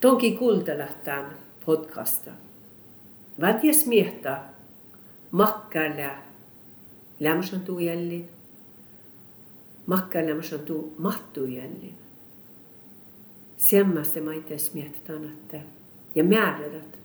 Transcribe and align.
Tonki 0.00 0.32
kuuntelähtään 0.32 1.38
podcasta. 1.66 2.30
Mä 3.38 3.52
ties 3.52 3.86
miehtä 3.86 4.42
makkällä 5.30 6.22
lämsantuu 7.20 7.78
jällin. 7.78 8.28
Makkällä 9.86 10.30
lämsantuu 10.30 10.94
mahtuu 10.98 11.44
jällin. 11.44 11.94
Semmästä 13.56 14.20
mä 14.20 14.34
itse 14.34 14.56
miehtä. 14.74 15.12
Ja 16.14 16.24
määrät 16.24 16.98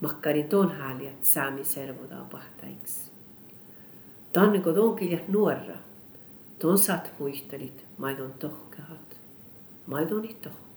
makkarin 0.00 0.48
ton 0.48 0.72
hääliät 0.72 1.24
saami 1.24 1.64
servotaan 1.64 2.26
pahtaiksi. 2.26 3.10
Tanne 4.32 4.60
kun 4.60 4.78
onkin 4.78 5.20
nuorra, 5.28 5.76
ton 6.58 6.78
saat 6.78 7.10
muistelit, 7.18 7.84
maidon 7.98 8.32
tohkehat, 8.32 9.16
maidon 9.86 10.22
tohkehat. 10.22 10.67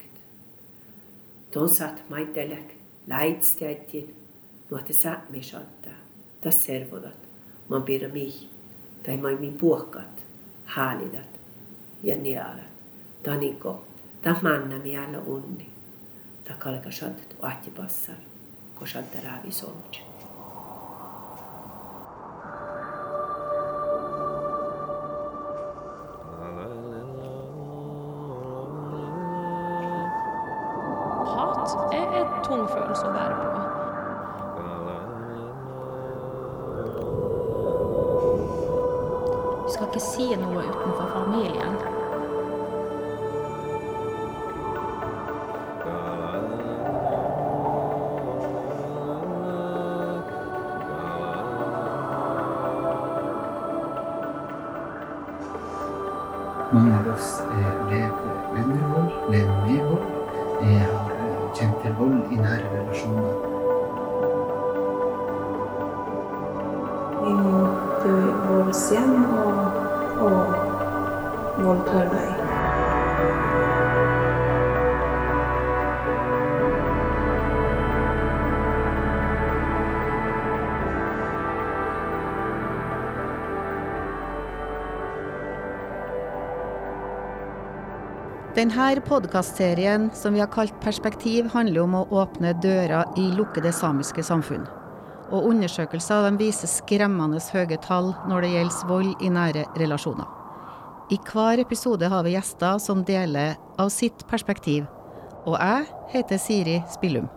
Tonsat 1.51 2.01
majtelek, 2.09 2.75
leidsztjegyén, 3.05 4.13
nuat 4.67 4.81
hát 4.81 4.89
a 4.89 4.93
szátmés 4.93 5.53
adta, 5.53 5.89
ta 6.39 6.51
szervodat, 6.51 7.17
ma 7.67 7.79
bér 7.79 8.03
a 8.03 8.07
méh, 8.13 8.33
taj 9.01 9.15
majd 9.15 9.39
mi 9.39 9.49
buokat, 9.49 10.21
hálidat, 10.65 11.27
ja 12.01 12.15
nialat, 12.15 12.69
taniko, 13.21 13.83
ta 14.19 14.39
manna 14.41 14.77
mi 14.77 14.97
alla 14.97 15.19
unni, 15.19 15.69
ta 16.43 16.55
kalka 16.57 16.89
sadat, 16.89 17.35
atyi 17.39 17.71
basszar, 17.75 18.17
kosad 18.73 19.05
rá 19.23 19.41
viszolmucsit. 19.43 20.10
Mange 56.73 56.99
av 56.99 57.07
oss 57.13 57.41
eh, 57.41 57.89
lever 57.89 58.11
under 58.55 58.87
vold, 58.87 59.31
lever 59.31 59.55
med 59.67 59.83
vold, 59.85 60.03
eh, 60.61 60.85
har 60.87 61.49
kjent 61.55 61.81
til 61.83 61.95
vold 61.97 62.31
i 62.31 62.37
nære 62.39 62.69
relasjoner. 62.75 63.33
Måtte 67.41 68.13
vårt 68.45 68.79
hjem 68.87 69.19
og, 69.41 69.59
og 70.29 71.65
voldtar 71.65 72.07
meg. 72.15 72.50
Denne 88.51 88.99
podkastserien 89.07 90.09
som 90.13 90.33
vi 90.33 90.41
har 90.41 90.49
kalt 90.51 90.75
Perspektiv, 90.83 91.45
handler 91.53 91.85
om 91.85 91.93
å 91.95 92.07
åpne 92.19 92.51
dører 92.59 93.07
i 93.15 93.29
lukkede 93.31 93.71
samiske 93.71 94.25
samfunn. 94.27 94.65
Og 95.31 95.47
undersøkelser 95.53 96.27
de 96.27 96.41
viser 96.41 96.67
skremmende 96.67 97.39
høye 97.53 97.79
tall 97.79 98.11
når 98.27 98.43
det 98.43 98.51
gjelder 98.51 98.91
vold 98.91 99.23
i 99.23 99.31
nære 99.31 99.63
relasjoner. 99.79 100.27
I 101.11 101.19
hver 101.31 101.63
episode 101.63 102.11
har 102.11 102.27
vi 102.27 102.35
gjester 102.35 102.77
som 102.83 103.05
deler 103.07 103.55
av 103.79 103.87
sitt 103.87 104.27
perspektiv. 104.27 104.83
Og 105.47 105.55
jeg 105.55 105.87
heter 106.11 106.37
Siri 106.37 106.77
Spillum. 106.91 107.31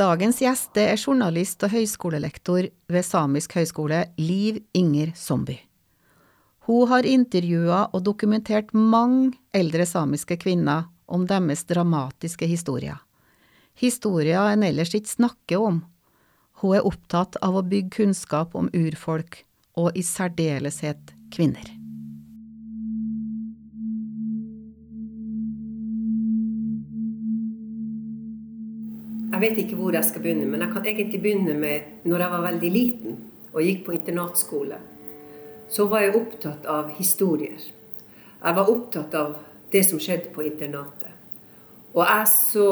Dagens 0.00 0.40
gjest 0.40 0.78
er 0.80 0.96
journalist 0.96 1.60
og 1.68 1.76
høyskolelektor 1.76 2.70
ved 2.88 3.04
Samisk 3.04 3.60
høgskole, 3.60 4.06
Liv 4.16 4.64
Inger 4.72 5.12
Zombie. 5.12 5.69
Hun 6.68 6.88
har 6.88 7.06
intervjua 7.08 7.86
og 7.94 8.02
dokumentert 8.04 8.74
mange 8.76 9.32
eldre 9.56 9.86
samiske 9.88 10.36
kvinner 10.42 10.90
om 11.08 11.24
deres 11.26 11.64
dramatiske 11.64 12.46
historier. 12.46 13.00
Historier 13.80 14.52
en 14.52 14.66
ellers 14.66 14.92
ikke 14.94 15.08
snakker 15.08 15.64
om. 15.64 15.80
Hun 16.60 16.76
er 16.76 16.84
opptatt 16.86 17.38
av 17.40 17.56
å 17.56 17.64
bygge 17.64 18.02
kunnskap 18.02 18.52
om 18.54 18.68
urfolk, 18.76 19.44
og 19.80 19.96
i 19.96 20.04
særdeleshet 20.04 21.14
kvinner. 21.32 21.64
Jeg 29.30 29.40
vet 29.40 29.60
ikke 29.62 29.76
hvor 29.78 29.94
jeg 29.96 30.04
skal 30.04 30.20
begynne, 30.20 30.44
men 30.50 30.60
jeg 30.60 30.72
kan 30.74 30.84
egentlig 30.84 31.24
begynne 31.24 31.56
med 31.56 32.04
når 32.04 32.26
jeg 32.26 32.32
var 32.36 32.48
veldig 32.50 32.70
liten 32.74 33.20
og 33.54 33.62
gikk 33.64 33.86
på 33.86 33.94
internatskole. 33.96 34.76
Så 35.70 35.86
var 35.86 36.02
jeg 36.02 36.16
opptatt 36.18 36.66
av 36.66 36.90
historier. 36.96 37.60
Jeg 38.40 38.56
var 38.56 38.70
opptatt 38.72 39.14
av 39.14 39.36
det 39.70 39.84
som 39.86 40.00
skjedde 40.02 40.32
på 40.34 40.42
internatet. 40.48 41.14
Og 41.94 42.02
jeg 42.02 42.26
så 42.32 42.70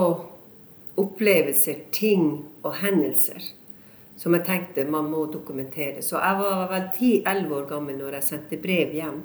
opplevelser, 0.99 1.87
ting 1.95 2.27
og 2.67 2.75
hendelser 2.83 3.53
som 4.19 4.35
jeg 4.35 4.47
tenkte 4.47 4.87
man 4.91 5.11
må 5.13 5.27
dokumentere. 5.31 6.03
Så 6.03 6.19
jeg 6.19 6.39
var 6.41 6.65
vel 6.73 6.89
10-11 6.91 7.53
år 7.55 7.69
gammel 7.71 7.99
når 8.01 8.19
jeg 8.19 8.29
sendte 8.33 8.59
brev 8.59 8.95
hjem 8.97 9.21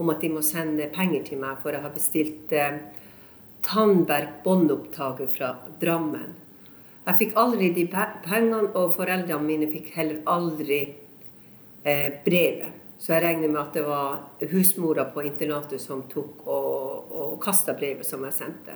om 0.00 0.12
at 0.12 0.22
de 0.22 0.30
må 0.32 0.42
sende 0.46 0.88
penger 0.94 1.26
til 1.26 1.42
meg, 1.42 1.58
for 1.60 1.74
jeg 1.74 1.84
har 1.84 1.92
bestilt 1.92 2.52
eh, 2.54 2.78
Tandberg 3.66 4.38
båndopptaker 4.44 5.28
fra 5.34 5.50
Drammen. 5.82 6.36
Jeg 7.08 7.18
fikk 7.18 7.38
aldri 7.40 7.72
de 7.74 7.84
pengene, 7.90 8.70
og 8.78 8.94
foreldrene 8.96 9.44
mine 9.44 9.68
fikk 9.72 9.90
heller 9.96 10.22
aldri 10.30 10.80
eh, 11.82 12.20
brevet. 12.24 12.77
Så 12.98 13.14
jeg 13.14 13.22
regner 13.22 13.50
med 13.50 13.60
at 13.60 13.76
det 13.78 13.84
var 13.86 14.48
husmora 14.50 15.04
på 15.14 15.22
internatet 15.22 15.80
som 15.82 16.02
tok 16.10 16.46
og, 16.46 17.12
og 17.14 17.36
kasta 17.42 17.76
brevet 17.78 18.06
som 18.06 18.24
jeg 18.26 18.34
sendte. 18.34 18.74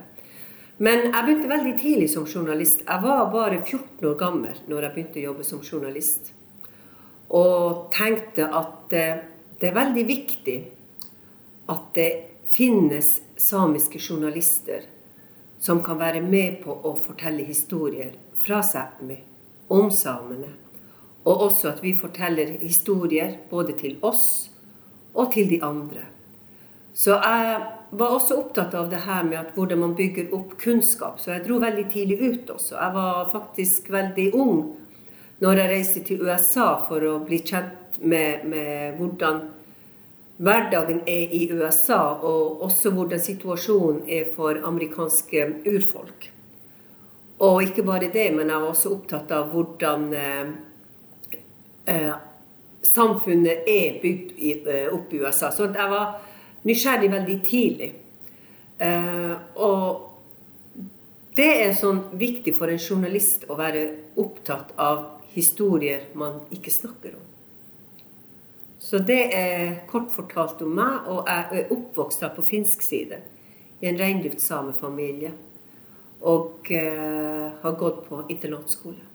Men 0.83 1.09
jeg 1.09 1.25
begynte 1.25 1.49
veldig 1.51 1.73
tidlig 1.79 2.07
som 2.13 2.25
journalist. 2.25 2.85
Jeg 2.87 3.03
var 3.03 3.27
bare 3.31 3.59
14 3.59 4.07
år 4.09 4.15
gammel 4.19 4.63
når 4.67 4.87
jeg 4.87 4.95
begynte 4.95 5.21
å 5.21 5.27
jobbe 5.27 5.47
som 5.47 5.61
journalist. 5.61 6.31
Og 7.33 7.89
tenkte 7.93 8.47
at 8.47 8.89
det 8.93 9.69
er 9.69 9.75
veldig 9.75 10.05
viktig 10.07 10.57
at 11.71 11.85
det 11.95 12.09
finnes 12.53 13.19
samiske 13.39 13.99
journalister 13.99 14.87
som 15.63 15.79
kan 15.83 15.99
være 15.99 16.21
med 16.21 16.59
på 16.65 16.73
å 16.73 16.95
fortelle 16.99 17.45
historier 17.47 18.11
fra 18.43 18.59
Sápmi 18.65 19.21
om 19.71 19.91
samene. 19.91 20.51
Og 21.23 21.45
også 21.47 21.69
at 21.69 21.83
vi 21.83 21.93
forteller 21.95 22.57
historier 22.59 23.37
både 23.49 23.77
til 23.79 23.97
oss 24.01 24.49
og 25.13 25.31
til 25.33 25.49
de 25.49 25.61
andre. 25.63 26.03
Så 26.93 27.15
jeg 27.15 27.57
var 27.97 28.13
også 28.13 28.37
opptatt 28.37 28.75
av 28.77 28.89
det 28.91 29.01
her 29.05 29.23
med 29.25 29.55
hvordan 29.55 29.79
man 29.81 29.95
bygger 29.97 30.33
opp 30.35 30.57
kunnskap. 30.61 31.19
Så 31.19 31.31
jeg 31.33 31.45
dro 31.47 31.57
veldig 31.61 31.85
tidlig 31.93 32.19
ut 32.21 32.51
også. 32.53 32.75
Jeg 32.75 32.93
var 32.93 33.29
faktisk 33.31 33.89
veldig 33.93 34.29
ung 34.33 34.57
når 35.41 35.59
jeg 35.59 35.71
reiste 35.71 36.03
til 36.07 36.21
USA 36.21 36.67
for 36.87 37.03
å 37.07 37.17
bli 37.25 37.41
kjent 37.41 37.97
med, 38.01 38.45
med 38.49 38.99
hvordan 38.99 39.41
hverdagen 40.43 41.01
er 41.07 41.33
i 41.33 41.47
USA, 41.53 42.17
og 42.25 42.61
også 42.65 42.91
hvordan 42.93 43.21
situasjonen 43.21 44.03
er 44.09 44.29
for 44.35 44.59
amerikanske 44.65 45.45
urfolk. 45.69 46.29
Og 47.43 47.63
ikke 47.63 47.83
bare 47.83 48.11
det, 48.13 48.29
men 48.35 48.49
jeg 48.49 48.61
var 48.61 48.69
også 48.69 48.93
opptatt 48.93 49.33
av 49.35 49.49
hvordan 49.53 50.07
eh, 51.85 52.13
samfunnet 52.83 53.67
er 53.67 53.99
bygd 54.01 54.31
i, 54.37 54.51
eh, 54.67 54.93
opp 54.93 55.13
i 55.13 55.19
USA. 55.23 55.51
Så 55.51 55.67
jeg 55.73 55.89
var 55.89 56.21
nysgjerrig 56.63 57.11
veldig 57.11 57.39
tidlig. 57.45 57.93
Eh, 58.77 59.35
og 59.55 60.09
det 61.35 61.49
er 61.65 61.75
sånn 61.77 62.03
viktig 62.19 62.55
for 62.57 62.69
en 62.69 62.81
journalist 62.81 63.45
å 63.49 63.57
være 63.57 63.85
opptatt 64.21 64.73
av 64.77 65.05
historier 65.33 66.09
man 66.13 66.41
ikke 66.53 66.71
snakker 66.71 67.15
om. 67.17 67.29
Så 68.83 68.99
det 68.99 69.21
er 69.33 69.79
kort 69.89 70.11
fortalt 70.11 70.61
om 70.61 70.75
meg, 70.75 71.07
og 71.07 71.29
jeg 71.29 71.63
er 71.63 71.71
oppvokst 71.73 72.25
på 72.35 72.43
finsk 72.45 72.83
side. 72.85 73.21
I 73.81 73.89
en 73.89 73.97
reindriftssamefamilie. 73.99 75.31
Og 76.23 76.69
eh, 76.71 77.49
har 77.63 77.73
gått 77.79 78.05
på 78.07 78.21
internatskole. 78.31 79.12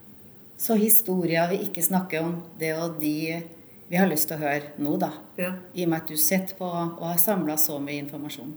Så 0.58 0.74
historier 0.74 1.48
vi 1.52 1.62
ikke 1.68 1.82
snakker 1.86 2.24
om, 2.26 2.32
det 2.58 2.72
er 2.72 2.80
jo 2.80 2.88
de 2.98 3.42
vi 3.88 3.96
har 3.96 4.08
lyst 4.10 4.28
til 4.28 4.36
å 4.36 4.42
høre 4.42 4.72
nå, 4.82 4.96
da. 5.00 5.12
Ja. 5.40 5.52
I 5.72 5.86
og 5.86 5.92
med 5.92 6.02
at 6.02 6.10
du 6.10 6.18
sitter 6.20 6.56
på 6.58 6.66
og 6.68 7.04
har 7.06 7.20
samla 7.22 7.54
så 7.56 7.78
mye 7.80 8.02
informasjon. 8.02 8.50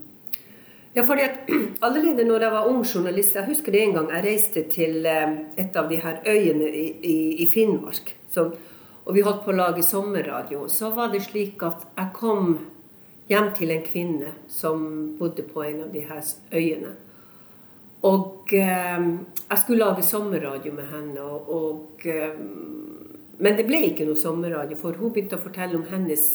Ja, 0.91 1.05
fordi 1.07 1.23
at 1.23 1.51
Allerede 1.87 2.25
når 2.27 2.43
jeg 2.43 2.51
var 2.51 2.67
ung 2.67 2.81
journalist 2.83 3.37
Jeg 3.37 3.47
husker 3.47 3.71
det 3.71 3.83
en 3.85 3.93
gang 3.95 4.09
jeg 4.11 4.25
reiste 4.25 4.63
til 4.73 5.05
eh, 5.07 5.37
et 5.61 5.77
av 5.79 5.87
de 5.87 6.01
her 6.03 6.19
øyene 6.27 6.67
i, 6.67 6.83
i, 6.99 7.15
i 7.45 7.47
Finnmark. 7.53 8.11
Som, 8.33 8.51
og 9.05 9.15
vi 9.15 9.23
holdt 9.23 9.45
på 9.45 9.53
å 9.53 9.59
lage 9.61 9.85
sommerradio. 9.87 10.65
Så 10.67 10.91
var 10.97 11.13
det 11.13 11.23
slik 11.29 11.63
at 11.63 11.87
jeg 11.95 12.11
kom 12.17 12.57
hjem 13.31 13.53
til 13.55 13.71
en 13.71 13.85
kvinne 13.85 14.33
som 14.51 14.83
bodde 15.19 15.47
på 15.47 15.63
en 15.63 15.85
av 15.85 15.95
de 15.95 16.03
her 16.09 16.25
øyene. 16.51 16.97
Og 18.07 18.53
eh, 18.57 19.03
jeg 19.51 19.59
skulle 19.61 19.85
lage 19.85 20.05
sommerradio 20.05 20.73
med 20.73 20.87
henne. 20.89 21.25
Og, 21.25 21.49
og, 21.53 22.05
eh, 22.05 22.37
men 23.41 23.57
det 23.57 23.67
ble 23.69 23.83
ikke 23.89 24.07
noe 24.07 24.19
sommerradio, 24.19 24.77
for 24.79 24.97
hun 24.97 25.13
begynte 25.13 25.37
å 25.37 25.43
fortelle 25.43 25.77
om 25.77 25.85
hennes 25.91 26.25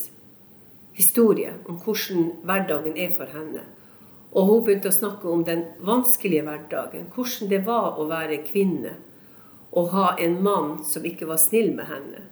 historie. 0.96 1.56
Om 1.66 1.80
hvordan 1.82 2.30
hverdagen 2.46 2.94
er 2.94 3.16
for 3.18 3.34
henne. 3.34 3.66
Og 4.36 4.50
hun 4.50 4.62
begynte 4.66 4.92
å 4.92 4.94
snakke 4.94 5.28
om 5.32 5.42
den 5.46 5.64
vanskelige 5.82 6.46
hverdagen. 6.46 7.10
Hvordan 7.14 7.50
det 7.50 7.62
var 7.66 7.98
å 7.98 8.06
være 8.10 8.44
kvinne 8.46 8.98
og 9.76 9.90
ha 9.92 10.14
en 10.22 10.38
mann 10.44 10.78
som 10.86 11.04
ikke 11.04 11.28
var 11.28 11.40
snill 11.40 11.74
med 11.76 11.90
henne. 11.90 12.22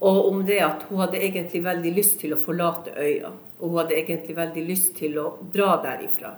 Og 0.00 0.28
om 0.30 0.44
det 0.46 0.60
at 0.64 0.84
hun 0.88 1.00
hadde 1.02 1.20
egentlig 1.20 1.64
veldig 1.64 1.92
lyst 1.96 2.20
til 2.22 2.34
å 2.34 2.40
forlate 2.40 2.92
øya. 2.96 3.32
Og 3.60 3.72
hun 3.72 3.80
hadde 3.82 3.98
egentlig 3.98 4.36
veldig 4.36 4.64
lyst 4.68 4.94
til 5.00 5.18
å 5.20 5.26
dra 5.52 5.74
derifra. 5.82 6.36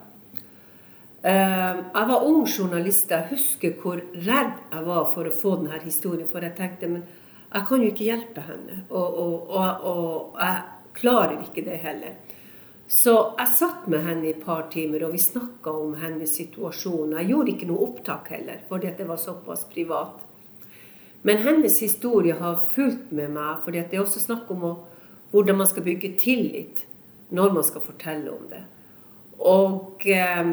Eh, 1.22 1.76
jeg 1.94 2.08
var 2.08 2.24
ung 2.26 2.46
journalist. 2.46 3.10
Jeg 3.10 3.30
husker 3.30 3.76
hvor 3.82 4.00
redd 4.12 4.56
jeg 4.72 4.86
var 4.86 5.10
for 5.14 5.28
å 5.28 5.34
få 5.34 5.56
denne 5.60 5.78
historien. 5.84 6.28
For 6.28 6.42
jeg 6.42 6.56
tenkte 6.58 6.90
men 6.90 7.04
jeg 7.52 7.68
kan 7.68 7.82
jo 7.84 7.90
ikke 7.92 8.08
hjelpe 8.08 8.44
henne. 8.46 8.82
Og, 8.90 9.18
og, 9.22 9.50
og, 9.54 9.86
og 9.86 10.40
jeg 10.40 10.62
klarer 10.98 11.38
ikke 11.44 11.64
det 11.66 11.78
heller. 11.84 12.18
Så 12.92 13.14
jeg 13.38 13.54
satt 13.56 13.86
med 13.88 14.04
henne 14.04 14.26
i 14.26 14.32
et 14.34 14.42
par 14.44 14.66
timer, 14.72 15.06
og 15.06 15.14
vi 15.14 15.22
snakka 15.22 15.72
om 15.72 15.94
hennes 16.00 16.34
situasjon. 16.36 17.14
Jeg 17.16 17.30
gjorde 17.30 17.54
ikke 17.54 17.68
noe 17.70 17.86
opptak 17.86 18.28
heller, 18.34 18.58
fordi 18.68 18.90
det 18.98 19.06
var 19.08 19.20
såpass 19.20 19.64
privat. 19.72 20.18
Men 21.22 21.40
hennes 21.40 21.78
historie 21.80 22.34
har 22.36 22.60
fulgt 22.74 23.14
med 23.14 23.32
meg, 23.32 23.62
fordi 23.64 23.84
det 23.88 23.96
er 23.96 24.02
også 24.02 24.20
snakk 24.20 24.50
om 24.52 24.66
å, 24.66 24.72
hvordan 25.32 25.62
man 25.62 25.70
skal 25.70 25.86
bygge 25.86 26.16
tillit 26.20 26.84
når 27.32 27.54
man 27.54 27.64
skal 27.64 27.84
fortelle 27.86 28.28
om 28.34 28.44
det. 28.50 28.60
Og 29.40 30.04
eh, 30.12 30.50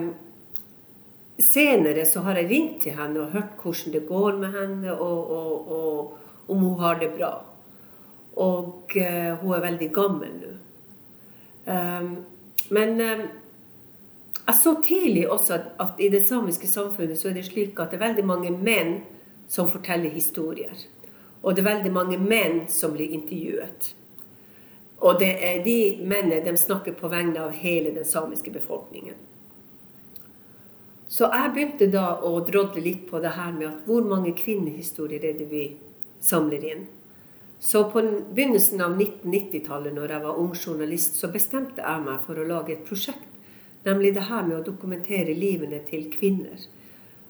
senere 1.44 2.06
så 2.06 2.24
har 2.26 2.40
jeg 2.40 2.50
ringt 2.50 2.82
til 2.84 2.96
henne 2.98 3.24
og 3.24 3.34
hørt 3.36 3.62
hvordan 3.62 3.94
det 3.94 4.08
går 4.08 4.40
med 4.42 4.56
henne, 4.56 4.96
og, 4.96 5.32
og, 5.32 5.72
og 5.72 6.52
om 6.52 6.64
hun 6.66 6.80
har 6.80 7.00
det 7.00 7.12
bra. 7.18 7.34
Og 8.40 8.96
uh, 8.96 9.34
hun 9.42 9.54
er 9.56 9.66
veldig 9.66 9.90
gammel 9.94 10.34
nå. 10.40 10.56
Um, 11.70 12.10
men 12.70 13.02
um, 13.02 13.24
jeg 14.48 14.56
så 14.64 14.76
tidlig 14.86 15.30
også 15.30 15.60
at, 15.80 16.00
i 16.00 16.10
det 16.10 16.24
samiske 16.28 16.68
samfunnet 16.68 17.20
så 17.20 17.30
er 17.30 17.38
det 17.38 17.46
slik 17.46 17.80
at 17.80 17.92
det 17.92 18.00
er 18.00 18.08
veldig 18.08 18.26
mange 18.26 18.52
menn 18.52 19.02
som 19.48 19.70
forteller 19.70 20.10
historier. 20.10 20.74
Og 21.44 21.56
det 21.56 21.64
er 21.64 21.70
veldig 21.76 21.92
mange 21.94 22.18
menn 22.18 22.64
som 22.70 22.96
blir 22.96 23.14
intervjuet. 23.14 23.94
Og 25.00 25.20
det 25.20 25.32
er 25.46 25.64
de 25.64 26.00
mennene 26.02 26.42
de 26.44 26.58
snakker 26.58 26.98
på 26.98 27.08
vegne 27.08 27.40
av 27.40 27.54
hele 27.56 27.94
den 27.96 28.06
samiske 28.06 28.52
befolkningen. 28.52 29.29
Så 31.10 31.26
jeg 31.34 31.54
begynte 31.56 31.88
da 31.90 32.20
å 32.22 32.36
drodle 32.46 32.84
litt 32.86 33.08
på 33.10 33.18
det 33.24 33.34
her 33.34 33.54
med 33.56 33.68
at 33.72 33.86
hvor 33.90 34.06
mange 34.06 34.36
kvinnehistorier 34.38 35.24
er 35.26 35.38
det 35.40 35.48
vi 35.50 35.64
samler 36.22 36.66
inn? 36.70 36.84
Så 37.60 37.82
på 37.92 38.04
begynnelsen 38.36 38.82
av 38.86 38.94
1990-tallet, 38.94 39.96
når 39.96 40.14
jeg 40.14 40.24
var 40.24 40.38
ung 40.40 40.52
journalist, 40.54 41.18
så 41.20 41.28
bestemte 41.34 41.82
jeg 41.82 42.04
meg 42.06 42.22
for 42.28 42.40
å 42.40 42.46
lage 42.48 42.76
et 42.76 42.86
prosjekt. 42.88 43.26
Nemlig 43.88 44.14
det 44.16 44.28
her 44.30 44.46
med 44.46 44.60
å 44.60 44.64
dokumentere 44.64 45.34
livene 45.36 45.82
til 45.90 46.06
kvinner. 46.14 46.62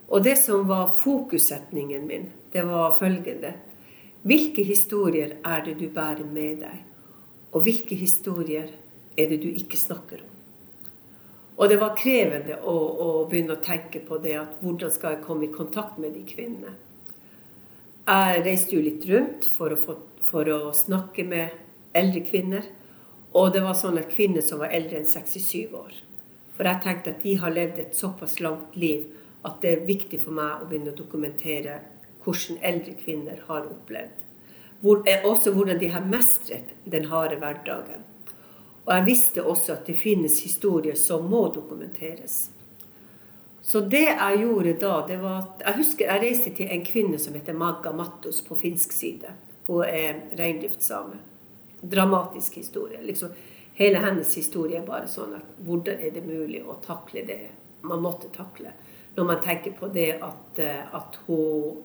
Og 0.09 0.25
det 0.25 0.35
som 0.41 0.67
var 0.69 0.91
fokussetningen 0.99 2.05
min, 2.09 2.27
det 2.51 2.65
var 2.67 2.97
følgende. 2.99 3.53
Hvilke 4.27 4.65
historier 4.67 5.37
er 5.45 5.63
det 5.65 5.77
du 5.79 5.87
bærer 5.93 6.27
med 6.27 6.65
deg? 6.65 6.83
Og 7.55 7.63
hvilke 7.65 7.95
historier 7.97 8.67
er 9.17 9.31
det 9.31 9.39
du 9.41 9.47
ikke 9.49 9.79
snakker 9.79 10.21
om? 10.25 10.38
Og 11.59 11.67
det 11.67 11.79
var 11.81 11.97
krevende 12.00 12.56
å, 12.63 12.75
å 12.75 13.07
begynne 13.27 13.57
å 13.57 13.63
tenke 13.63 14.00
på 14.00 14.17
det 14.23 14.38
at 14.39 14.61
hvordan 14.63 14.94
skal 14.95 15.17
jeg 15.17 15.25
komme 15.25 15.50
i 15.50 15.51
kontakt 15.51 16.00
med 16.00 16.15
de 16.15 16.23
kvinnene? 16.27 16.77
Jeg 18.09 18.45
reiste 18.45 18.77
jo 18.77 18.81
litt 18.81 19.03
rundt 19.06 19.45
for 19.53 19.75
å 19.75 19.77
få 19.77 19.97
for 20.29 20.50
å 20.53 20.73
snakke 20.75 21.25
med 21.25 21.56
eldre 21.97 22.21
kvinner. 22.27 22.67
Og 23.33 23.53
det 23.53 23.63
var 23.65 23.77
sånn 23.77 24.00
at 24.01 24.11
kvinner 24.13 24.45
som 24.45 24.61
var 24.61 24.73
eldre 24.73 25.00
enn 25.00 25.09
67 25.09 25.73
år. 25.77 25.94
For 26.57 26.67
jeg 26.67 26.83
tenkte 26.83 27.13
at 27.13 27.23
de 27.23 27.35
har 27.39 27.53
levd 27.56 27.79
et 27.81 27.97
såpass 27.97 28.39
langt 28.44 28.75
liv 28.77 29.07
at 29.47 29.62
det 29.63 29.71
er 29.71 29.88
viktig 29.88 30.19
for 30.25 30.35
meg 30.35 30.59
å 30.59 30.67
begynne 30.67 30.94
å 30.94 30.97
dokumentere 30.97 31.79
hvordan 32.25 32.59
eldre 32.67 32.95
kvinner 33.00 33.39
har 33.47 33.69
opplevd. 33.69 34.25
Hvor, 34.81 35.03
eh, 35.07 35.23
også 35.25 35.53
hvordan 35.55 35.79
de 35.79 35.89
har 35.91 36.05
mestret 36.05 36.75
den 36.85 37.05
harde 37.12 37.39
hverdagen. 37.39 38.03
Og 38.89 38.95
jeg 38.95 39.06
visste 39.06 39.44
også 39.45 39.75
at 39.75 39.86
det 39.86 40.00
finnes 40.01 40.39
historier 40.41 40.95
som 40.97 41.27
må 41.30 41.44
dokumenteres. 41.53 42.47
Så 43.62 43.83
det 43.86 44.07
jeg 44.07 44.39
gjorde 44.41 44.71
da, 44.81 44.94
det 45.06 45.19
var 45.21 45.44
at 45.44 45.62
Jeg 45.65 45.77
husker 45.77 46.07
jeg 46.07 46.21
reiste 46.24 46.53
til 46.57 46.71
en 46.74 46.86
kvinne 46.86 47.19
som 47.21 47.36
heter 47.38 47.53
Magga 47.53 47.91
Mattos 47.94 48.41
på 48.41 48.57
finsk 48.57 48.91
side. 48.91 49.30
Hun 49.68 49.83
er 49.86 50.24
reindriftssame. 50.39 51.19
Dramatisk 51.81 52.56
historie. 52.57 52.97
Liksom, 53.01 53.30
hele 53.77 54.01
hennes 54.01 54.33
historie 54.36 54.80
er 54.81 54.88
bare 54.88 55.07
sånn 55.07 55.38
at 55.38 55.62
hvordan 55.68 56.01
er 56.01 56.15
det 56.15 56.25
mulig 56.25 56.63
å 56.65 56.80
takle 56.81 57.21
det 57.27 57.44
man 57.86 58.01
måtte 58.01 58.31
takle? 58.33 58.74
Når 59.15 59.30
man 59.30 59.45
tenker 59.45 59.77
på 59.77 59.91
det 59.94 60.15
at, 60.18 60.57
eh, 60.57 60.95
at 60.95 61.21
hun 61.27 61.77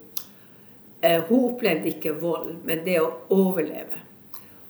eh, 1.03 1.21
Hun 1.29 1.53
opplevde 1.53 1.93
ikke 1.93 2.17
vold, 2.17 2.65
men 2.65 2.81
det 2.85 2.97
å 3.01 3.13
overleve. 3.29 4.04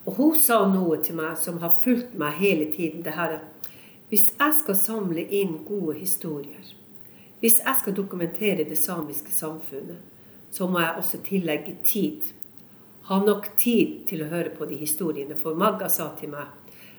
Og 0.05 0.15
hun 0.19 0.37
sa 0.37 0.61
noe 0.69 0.99
til 1.03 1.17
meg 1.17 1.39
som 1.41 1.61
har 1.63 1.79
fulgt 1.81 2.15
meg 2.15 2.37
hele 2.41 2.73
tiden. 2.73 3.03
det 3.03 3.13
her 3.13 3.41
at 3.41 3.69
Hvis 4.09 4.35
jeg 4.39 4.53
skal 4.63 4.77
samle 4.77 5.21
inn 5.21 5.65
gode 5.69 5.95
historier, 5.99 6.65
hvis 7.41 7.59
jeg 7.67 7.75
skal 7.81 7.97
dokumentere 7.97 8.65
det 8.65 8.79
samiske 8.79 9.33
samfunnet, 9.33 9.99
så 10.51 10.67
må 10.67 10.79
jeg 10.79 10.95
også 10.99 11.19
tillegge 11.25 11.77
tid 11.85 12.23
ha 13.05 13.19
nok 13.21 13.51
tid 13.57 14.07
til 14.09 14.23
å 14.25 14.31
høre 14.31 14.53
på 14.57 14.65
de 14.65 14.77
historiene. 14.81 15.37
For 15.37 15.57
Magga 15.59 15.91
sa 15.93 16.11
til 16.21 16.33
meg 16.33 16.47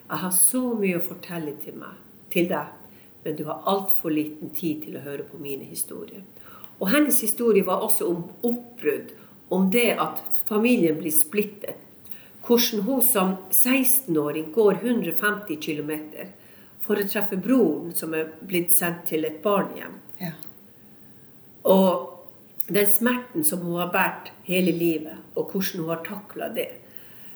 jeg 0.05 0.21
har 0.21 0.33
så 0.37 0.61
mye 0.77 0.99
å 0.99 1.05
fortelle 1.05 1.55
til, 1.63 1.79
meg, 1.81 1.95
til 2.29 2.45
deg, 2.51 2.73
men 3.23 3.37
du 3.39 3.47
har 3.47 3.63
altfor 3.65 4.13
liten 4.13 4.51
tid 4.53 4.83
til 4.83 4.99
å 4.99 5.01
høre 5.01 5.25
på 5.25 5.39
mine 5.41 5.65
historier. 5.65 6.21
Og 6.77 6.91
hennes 6.93 7.17
historie 7.25 7.65
var 7.65 7.81
også 7.81 8.05
om 8.11 8.27
oppbrudd, 8.45 9.15
om 9.49 9.71
det 9.73 9.95
at 9.97 10.21
familien 10.45 10.99
blir 10.99 11.13
splittet. 11.13 11.79
Hvordan 12.45 12.83
hun 12.85 13.01
som 13.01 13.35
16-åring 13.49 14.51
går 14.53 14.79
150 14.83 15.61
km 15.61 15.91
for 16.85 17.01
å 17.01 17.07
treffe 17.09 17.37
broren 17.41 17.93
som 17.97 18.13
er 18.13 18.29
blitt 18.45 18.73
sendt 18.75 19.07
til 19.09 19.25
et 19.25 19.41
barnehjem. 19.43 19.97
Ja. 20.21 20.33
Og 21.65 22.11
den 22.67 22.89
smerten 22.89 23.45
som 23.45 23.63
hun 23.65 23.79
har 23.81 23.93
båret 23.93 24.31
hele 24.45 24.73
livet, 24.73 25.21
og 25.35 25.53
hvordan 25.53 25.81
hun 25.81 25.93
har 25.93 26.03
takla 26.05 26.49
det. 26.53 26.69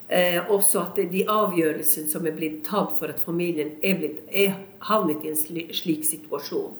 Eh, 0.10 0.40
også 0.50 0.82
at 0.88 1.02
de 1.12 1.26
avgjørelsene 1.30 2.10
som 2.10 2.26
er 2.26 2.34
blitt 2.38 2.64
tatt 2.66 2.96
for 2.98 3.14
at 3.14 3.22
familien 3.22 3.76
er, 3.86 3.98
blitt, 3.98 4.24
er 4.30 4.56
havnet 4.88 5.26
i 5.26 5.34
en 5.34 5.38
slik 5.38 6.06
situasjon. 6.06 6.74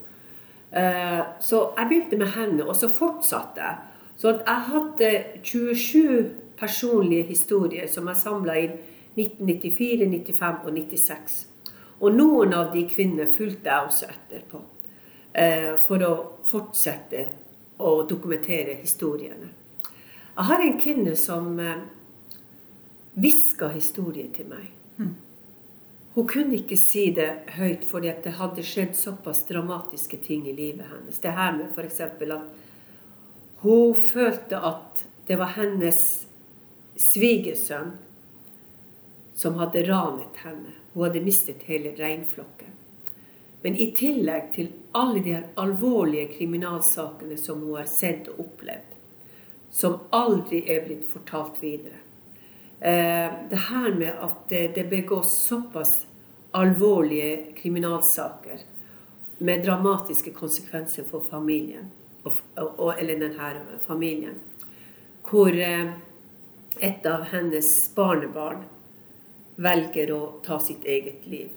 Eh, 0.72 1.22
så 1.42 1.62
jeg 1.78 1.90
begynte 1.90 2.18
med 2.22 2.34
henne, 2.34 2.66
og 2.66 2.78
så 2.78 2.90
fortsatte 2.90 3.62
jeg. 3.62 3.86
Så 4.20 4.34
jeg 4.34 4.66
hadde 4.70 5.12
27 5.46 6.32
personlige 6.60 7.30
historier 7.32 7.88
som 7.88 8.08
er 8.08 8.18
samla 8.20 8.58
inn 8.60 8.76
1994, 9.18 10.06
95 10.06 10.66
og 10.66 10.74
96. 10.76 11.38
Og 12.00 12.16
noen 12.16 12.54
av 12.56 12.74
de 12.74 12.86
kvinnene 12.88 13.28
fulgte 13.36 13.72
jeg 13.72 13.88
også 13.90 14.10
etterpå. 14.14 14.62
Eh, 15.34 15.76
for 15.86 16.04
å 16.04 16.14
fortsette 16.50 17.26
å 17.80 18.02
dokumentere 18.10 18.80
historiene. 18.80 19.52
Jeg 20.36 20.48
har 20.48 20.64
en 20.64 20.80
kvinne 20.82 21.16
som 21.20 21.52
eh, 21.60 21.84
hviska 23.20 23.70
historier 23.76 24.32
til 24.36 24.50
meg. 24.50 24.70
Mm. 24.98 25.14
Hun 26.16 26.28
kunne 26.28 26.58
ikke 26.58 26.80
si 26.80 27.06
det 27.16 27.30
høyt 27.60 27.86
fordi 27.88 28.16
det 28.24 28.34
hadde 28.40 28.66
skjedd 28.66 28.96
såpass 28.98 29.46
dramatiske 29.48 30.18
ting 30.24 30.48
i 30.50 30.56
livet 30.56 30.90
hennes. 30.90 31.22
Det 31.22 31.36
her 31.36 31.54
med 31.56 31.70
f.eks. 31.76 32.02
at 32.02 33.62
hun 33.62 33.94
følte 33.94 34.58
at 34.58 35.06
det 35.28 35.38
var 35.38 35.54
hennes 35.60 36.02
svigersønn 37.00 37.96
som 39.40 39.56
hadde 39.56 39.86
ranet 39.88 40.44
henne. 40.44 40.76
Hun 40.94 41.08
hadde 41.08 41.24
mistet 41.24 41.64
hele 41.70 41.94
reinflokken. 41.96 42.76
Men 43.62 43.76
i 43.76 43.90
tillegg 43.96 44.54
til 44.56 44.72
alle 44.96 45.22
de 45.24 45.36
her 45.36 45.48
alvorlige 45.60 46.28
kriminalsakene 46.38 47.38
som 47.38 47.64
hun 47.64 47.78
har 47.80 47.88
sett 47.92 48.28
og 48.32 48.46
opplevd, 48.46 48.96
som 49.72 50.00
aldri 50.16 50.64
er 50.72 50.86
blitt 50.88 51.06
fortalt 51.12 51.60
videre. 51.64 52.00
Eh, 52.80 53.32
det 53.52 53.62
her 53.68 53.96
med 53.96 54.14
at 54.16 54.50
det, 54.50 54.90
begås 54.90 55.32
såpass 55.48 56.06
alvorlige 56.52 57.54
kriminalsaker, 57.56 58.60
med 59.40 59.64
dramatiske 59.66 60.32
konsekvenser 60.36 61.04
for 61.08 61.24
familien, 61.24 61.92
eller 63.00 63.20
denne 63.20 63.80
familien. 63.88 64.40
Hvor 65.24 65.52
eh, 65.52 65.92
et 66.78 67.06
av 67.06 67.26
hennes 67.32 67.70
barnebarn 67.96 68.64
velger 69.60 70.12
å 70.16 70.22
ta 70.46 70.60
sitt 70.64 70.86
eget 70.86 71.26
liv. 71.28 71.50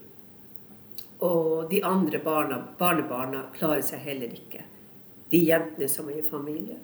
Og 1.23 1.69
de 1.71 1.83
andre 1.87 2.19
barna, 2.19 2.59
barnebarna 2.78 3.45
klarer 3.54 3.83
seg 3.87 4.02
heller 4.02 4.33
ikke. 4.35 4.64
De 5.31 5.38
jentene 5.38 5.88
som 5.88 6.09
er 6.11 6.19
i 6.19 6.26
familie. 6.26 6.81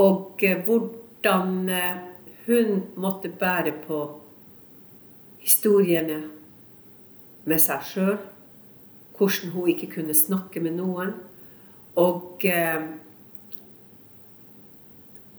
Og 0.00 0.40
eh, 0.42 0.62
hvordan 0.64 1.68
eh, 1.68 1.98
hun 2.46 2.80
måtte 2.96 3.28
bære 3.28 3.74
på 3.84 4.00
historiene 5.44 6.22
med 7.44 7.60
seg 7.60 7.84
sjøl. 7.84 8.16
Hvordan 9.18 9.52
hun 9.52 9.70
ikke 9.74 9.92
kunne 9.98 10.16
snakke 10.16 10.64
med 10.64 10.78
noen. 10.80 11.12
Og, 12.00 12.40
eh, 12.48 12.88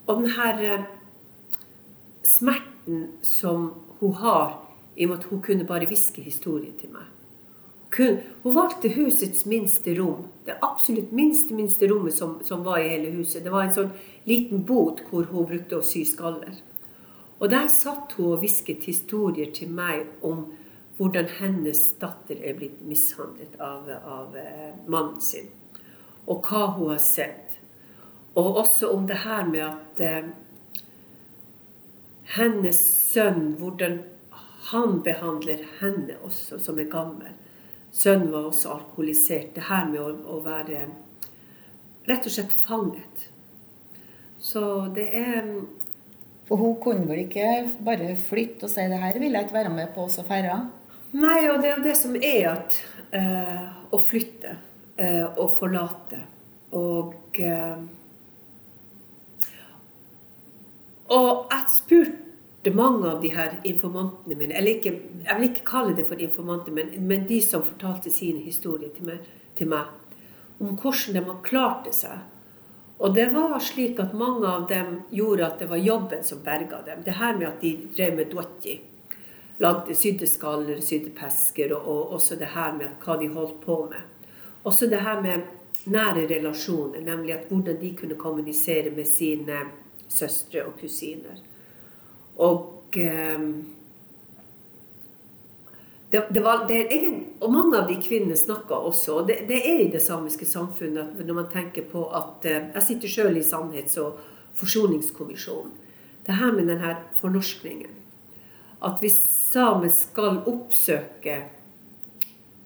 og 0.06 0.22
den 0.22 0.30
her 0.38 0.86
smerten 2.26 3.08
som 3.24 3.72
hun 4.00 4.14
har 4.22 4.62
i 4.96 5.06
og 5.06 5.12
med 5.12 5.20
at 5.20 5.28
hun 5.30 5.42
kunne 5.42 5.68
bare 5.68 5.88
hviske 5.90 6.24
historien 6.24 6.74
til 6.80 6.92
meg. 6.94 7.12
Hun, 7.96 8.18
hun, 8.44 8.56
valgte 8.56 8.92
husets 8.92 9.46
minste 9.46 9.94
rom. 10.00 10.28
Det 10.46 10.58
absolutt 10.62 11.12
minste 11.16 11.56
minste 11.56 11.88
rommet 11.88 12.14
som, 12.14 12.40
som, 12.44 12.64
var 12.66 12.82
i 12.84 12.90
hele 12.90 13.12
huset. 13.16 13.44
Det 13.44 13.52
var 13.54 13.68
en 13.68 13.76
sånn 13.76 13.94
liten 14.28 14.66
bod 14.68 15.04
hvor 15.10 15.28
hun 15.32 15.48
brukte 15.48 15.80
å 15.80 15.86
sy 15.86 16.04
skaller. 16.08 16.58
Og 17.40 17.52
der 17.52 17.70
satt 17.72 18.16
hun 18.18 18.34
og 18.34 18.44
hvisket 18.44 18.88
historier 18.88 19.52
til 19.56 19.72
meg 19.76 20.08
om 20.24 20.48
hvordan 20.98 21.28
hennes 21.40 21.82
datter 22.00 22.40
er 22.40 22.56
blitt 22.56 22.84
mishandlet 22.88 23.58
av, 23.60 23.88
av 23.92 24.36
eh, 24.40 24.76
mannen 24.88 25.20
sin. 25.24 25.50
Og 26.28 26.44
hva 26.48 26.70
hun 26.78 26.94
har 26.94 27.04
sett. 27.04 27.58
Og 28.36 28.62
også 28.64 28.92
om 28.92 29.08
det 29.08 29.22
her 29.24 29.44
med 29.48 29.64
at 29.68 30.04
eh, 30.04 30.32
hennes 32.34 32.80
sønn, 33.12 33.56
hvordan 33.60 34.00
han 34.72 35.00
behandler 35.06 35.62
henne 35.80 36.18
også, 36.26 36.60
som 36.62 36.80
er 36.82 36.90
gammel. 36.90 37.34
Sønnen 37.96 38.32
var 38.34 38.50
også 38.50 38.74
alkoholisert. 38.74 39.54
Det 39.56 39.68
her 39.70 39.86
med 39.92 40.02
å, 40.02 40.10
å 40.36 40.42
være 40.44 40.88
rett 42.10 42.28
og 42.28 42.34
slett 42.34 42.54
fanget. 42.66 43.28
Så 44.42 44.62
det 44.96 45.10
er 45.16 45.50
For 46.46 46.62
hun 46.62 46.76
kunne 46.78 47.08
vel 47.10 47.24
ikke 47.24 47.46
bare 47.82 48.12
flytte 48.22 48.68
og 48.68 48.70
si 48.70 48.84
det 48.86 49.00
her 49.02 49.16
vil 49.18 49.34
jeg 49.34 49.48
ikke 49.48 49.56
være 49.56 49.72
med 49.74 49.88
på 49.96 50.04
også 50.06 50.22
færre? 50.28 50.60
Nei, 51.18 51.40
og 51.50 51.64
det 51.64 51.72
er 51.72 51.80
jo 51.80 51.86
det 51.88 51.96
som 51.98 52.14
er 52.20 52.52
at 52.52 52.76
uh, 53.16 53.64
å 53.90 53.98
flytte 53.98 54.52
uh, 55.00 55.26
og 55.42 55.56
forlate 55.58 56.20
og 56.78 57.40
uh, 57.42 57.82
Og 61.14 61.52
jeg 61.52 61.66
spurte 61.70 62.74
mange 62.74 63.10
av 63.10 63.20
de 63.22 63.30
her 63.30 63.60
informantene 63.64 64.38
mine, 64.38 64.56
eller 64.58 64.80
ikke, 64.80 64.94
jeg 65.26 65.38
vil 65.38 65.50
ikke 65.52 65.68
kalle 65.68 65.94
det 65.98 66.08
for 66.10 66.22
informanter, 66.22 66.74
men, 66.74 66.96
men 67.06 67.28
de 67.30 67.42
som 67.46 67.66
fortalte 67.66 68.14
sine 68.14 68.42
historier 68.42 68.90
til 68.96 69.12
meg, 69.12 69.28
til 69.56 69.70
meg, 69.70 69.92
om 70.60 70.74
hvordan 70.74 71.14
de 71.14 71.26
har 71.28 71.44
klart 71.46 71.92
seg. 71.94 72.24
Og 72.98 73.14
det 73.14 73.28
var 73.34 73.60
slik 73.60 74.00
at 74.00 74.16
mange 74.16 74.48
av 74.48 74.68
dem 74.72 75.02
gjorde 75.12 75.46
at 75.46 75.60
det 75.60 75.68
var 75.70 75.84
jobben 75.84 76.24
som 76.24 76.42
berga 76.46 76.80
dem. 76.86 77.04
Det 77.04 77.18
her 77.20 77.36
med 77.38 77.48
at 77.50 77.62
de 77.62 77.74
drev 77.98 78.16
med 78.16 78.32
dwatji. 78.32 78.80
Lagde 79.60 79.96
sydde 79.96 80.28
skaller, 80.28 80.80
sydde 80.82 81.12
pesker, 81.16 81.74
og, 81.76 81.84
og, 81.86 82.14
også 82.18 82.40
det 82.40 82.54
her 82.56 82.74
med 82.76 82.96
hva 83.04 83.18
de 83.20 83.28
holdt 83.36 83.60
på 83.64 83.78
med. 83.92 84.32
Også 84.64 84.88
det 84.92 85.04
her 85.04 85.22
med 85.22 85.44
nære 85.92 86.26
relasjoner, 86.32 87.04
nemlig 87.04 87.36
at 87.36 87.50
hvordan 87.52 87.78
de 87.82 87.92
kunne 88.00 88.16
kommunisere 88.16 88.92
med 88.96 89.06
sine 89.06 89.60
søstre 90.12 90.66
og 90.66 90.78
kusiner. 90.80 91.40
Og 92.36 92.96
um, 92.98 93.66
det, 96.12 96.22
det 96.34 96.44
var, 96.44 96.66
det 96.68 96.86
og 97.42 97.52
mange 97.52 97.80
av 97.80 97.90
de 97.90 97.98
kvinnene 98.00 98.38
snakka 98.38 98.78
også, 98.90 99.20
og 99.20 99.28
det, 99.28 99.42
er 99.50 99.82
i 99.84 99.92
det 99.92 100.04
samiske 100.04 100.48
samfunnet 100.48 101.18
når 101.20 101.40
man 101.42 101.50
tenker 101.52 101.88
på 101.92 102.06
at 102.08 102.46
uh, 102.46 102.70
Jeg 102.76 102.84
sitter 102.88 103.12
sjøl 103.12 103.38
i 103.38 103.44
Sannhets- 103.44 104.00
og 104.00 104.20
forsoningskommisjonen. 104.56 105.74
Det 106.26 106.34
her 106.34 106.52
med 106.52 106.68
denne 106.72 106.96
fornorskningen. 107.20 107.92
At 108.82 109.00
hvis 109.00 109.18
samer 109.52 109.92
skal 109.94 110.40
oppsøke 110.48 111.36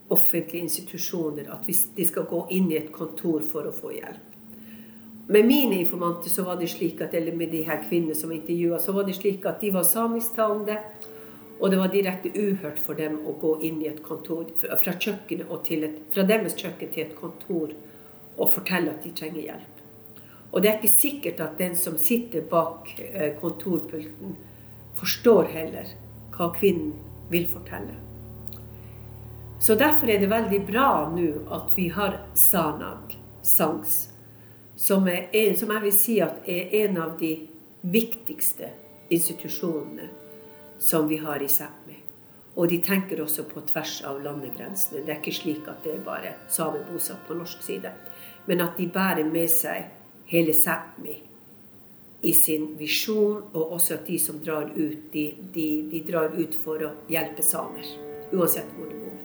offentlige 0.10 0.64
institusjoner, 0.64 1.52
at 1.54 1.68
de 1.98 2.06
skal 2.06 2.26
gå 2.30 2.46
inn 2.56 2.72
i 2.72 2.78
et 2.80 2.92
kontor 2.94 3.44
for 3.46 3.68
å 3.68 3.76
få 3.76 3.92
hjelp 3.98 4.29
med 5.32 5.46
mine 5.46 5.76
informanter 5.76 6.30
så 6.30 6.44
var 6.44 6.56
det 6.58 6.68
slik 6.68 7.02
at, 7.06 7.14
eller 7.14 7.36
med 7.38 7.52
de 7.54 7.62
her 7.62 7.84
kvinnene 7.90 8.16
som 8.18 8.32
intervjua, 8.32 8.80
så 8.80 8.92
var 8.92 9.04
det 9.06 9.14
slik 9.14 9.46
at 9.46 9.62
de 9.62 9.70
var 9.76 9.86
samisktalende. 9.86 10.80
Og 11.60 11.70
det 11.70 11.78
var 11.78 11.92
direkte 11.94 12.32
uhørt 12.34 12.80
for 12.82 12.98
dem 12.98 13.20
å 13.28 13.36
gå 13.38 13.52
inn 13.68 13.78
i 13.84 13.92
et 13.92 14.02
kontor, 14.02 14.48
fra, 14.58 14.96
kjøkkenet 14.96 15.52
og 15.52 15.62
til 15.68 15.86
et, 15.86 16.02
fra 16.16 16.26
deres 16.26 16.58
kjøkken 16.58 16.90
til 16.96 17.04
et 17.04 17.16
kontor 17.20 17.76
og 18.40 18.54
fortelle 18.56 18.96
at 18.96 19.06
de 19.06 19.14
trenger 19.14 19.44
hjelp. 19.44 19.86
Og 20.50 20.64
det 20.64 20.72
er 20.72 20.80
ikke 20.80 20.96
sikkert 20.96 21.46
at 21.46 21.58
den 21.62 21.78
som 21.78 22.02
sitter 22.02 22.50
bak 22.50 22.90
eh, 22.98 23.36
kontorpulten, 23.38 24.38
forstår 24.98 25.54
heller 25.54 25.94
hva 26.34 26.50
kvinnen 26.58 26.96
vil 27.30 27.46
fortelle. 27.54 28.00
Så 29.62 29.78
derfor 29.78 30.10
er 30.10 30.24
det 30.24 30.32
veldig 30.32 30.66
bra 30.66 30.92
nå 31.14 31.34
at 31.54 31.76
vi 31.76 31.92
har 31.94 32.24
Sanag, 32.50 33.14
SANGS, 33.46 34.08
som, 34.80 35.08
er, 35.08 35.56
som 35.60 35.72
jeg 35.76 35.84
vil 35.84 35.96
si 35.96 36.20
at 36.24 36.46
er 36.48 36.72
en 36.86 36.98
av 37.04 37.18
de 37.20 37.34
viktigste 37.82 38.70
institusjonene 39.12 40.08
som 40.80 41.08
vi 41.10 41.18
har 41.20 41.44
i 41.44 41.50
Sápmi. 41.52 41.98
Og 42.56 42.70
de 42.72 42.80
tenker 42.84 43.20
også 43.22 43.44
på 43.52 43.62
tvers 43.68 43.98
av 44.08 44.22
landegrensene. 44.24 45.04
Det 45.04 45.12
er 45.14 45.20
ikke 45.20 45.36
slik 45.36 45.68
at 45.68 45.84
det 45.84 45.98
er 45.98 46.06
bare 46.06 46.32
samer 46.52 46.86
bosatt 46.88 47.28
på 47.28 47.36
norsk 47.36 47.64
side. 47.64 47.92
Men 48.48 48.64
at 48.64 48.80
de 48.80 48.88
bærer 48.88 49.28
med 49.28 49.52
seg 49.52 49.92
hele 50.32 50.56
Sápmi 50.56 51.18
i 52.22 52.34
sin 52.36 52.74
visjon, 52.80 53.44
og 53.54 53.76
også 53.76 54.00
at 54.00 54.08
de 54.08 54.20
som 54.20 54.40
drar 54.44 54.72
ut, 54.76 55.12
de, 55.12 55.26
de, 55.54 55.68
de 55.92 56.04
drar 56.08 56.36
ut 56.36 56.56
for 56.64 56.84
å 56.84 56.96
hjelpe 57.12 57.44
samer. 57.44 57.88
Uansett 58.32 58.72
hvor 58.76 58.88
de 58.88 59.04
bor. 59.04 59.19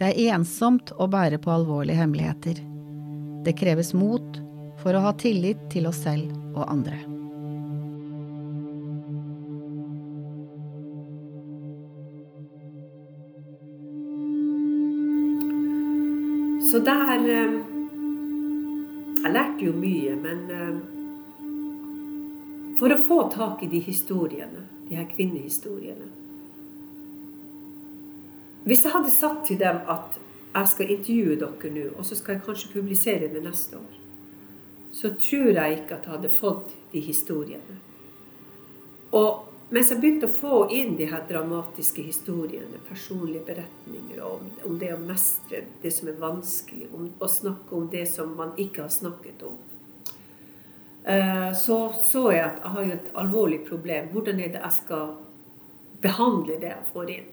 Det 0.00 0.14
er 0.16 0.32
ensomt 0.32 0.94
å 0.96 1.04
bære 1.12 1.36
på 1.44 1.50
alvorlige 1.52 2.00
hemmeligheter. 2.00 2.56
Det 3.44 3.52
kreves 3.52 3.90
mot 3.92 4.38
for 4.80 4.96
å 4.96 5.02
ha 5.04 5.10
tillit 5.20 5.60
til 5.68 5.84
oss 5.90 5.98
selv 6.06 6.32
og 6.54 6.64
andre. 6.72 6.96
Så 16.70 16.80
der 16.86 17.28
eh, 17.28 17.58
Jeg 19.20 19.34
lærte 19.34 19.66
jo 19.66 19.74
mye, 19.76 20.16
men 20.16 20.40
eh, 20.56 20.80
for 22.80 22.88
å 22.88 23.02
få 23.04 23.20
tak 23.36 23.66
i 23.66 23.68
de 23.68 23.84
historiene, 23.84 24.64
de 24.88 24.96
her 24.96 25.04
kvinnehistoriene 25.12 26.19
hvis 28.64 28.84
jeg 28.84 28.92
hadde 28.92 29.10
sagt 29.10 29.46
til 29.48 29.60
dem 29.60 29.80
at 29.88 30.18
jeg 30.54 30.68
skal 30.68 30.90
intervjue 30.90 31.38
dere 31.40 31.70
nå, 31.74 31.86
og 31.96 32.06
så 32.06 32.18
skal 32.18 32.36
jeg 32.36 32.44
kanskje 32.46 32.72
publisere 32.72 33.30
det 33.32 33.42
neste 33.44 33.78
år, 33.78 34.00
så 34.92 35.12
tror 35.14 35.52
jeg 35.54 35.78
ikke 35.78 35.94
at 35.94 36.06
jeg 36.06 36.16
hadde 36.16 36.32
fått 36.34 36.74
de 36.92 37.00
historiene. 37.00 37.78
Og 39.16 39.46
mens 39.70 39.90
jeg 39.92 40.00
begynte 40.02 40.26
å 40.26 40.34
få 40.34 40.60
inn 40.74 40.96
de 40.98 41.06
her 41.06 41.22
dramatiske 41.28 42.02
historiene, 42.02 42.82
personlige 42.88 43.46
beretninger 43.46 44.22
om, 44.26 44.48
om 44.66 44.78
det 44.78 44.92
å 44.94 45.00
mestre 45.02 45.62
det 45.82 45.92
som 45.94 46.10
er 46.10 46.18
vanskelig, 46.18 46.88
om 46.94 47.06
å 47.18 47.30
snakke 47.30 47.76
om 47.78 47.86
det 47.92 48.06
som 48.10 48.34
man 48.38 48.56
ikke 48.58 48.88
har 48.88 48.94
snakket 48.94 49.44
om, 49.46 49.58
eh, 51.06 51.50
så 51.54 51.78
så 51.94 52.24
jeg 52.34 52.46
at 52.48 52.58
jeg 52.64 52.74
har 52.74 52.88
jo 52.88 52.96
et 52.98 53.12
alvorlig 53.22 53.60
problem. 53.68 54.10
Hvordan 54.12 54.42
er 54.42 54.56
det 54.56 54.64
jeg 54.64 54.78
skal 54.82 55.14
behandle 56.02 56.58
det 56.58 56.74
jeg 56.74 56.90
får 56.92 57.14
inn? 57.14 57.30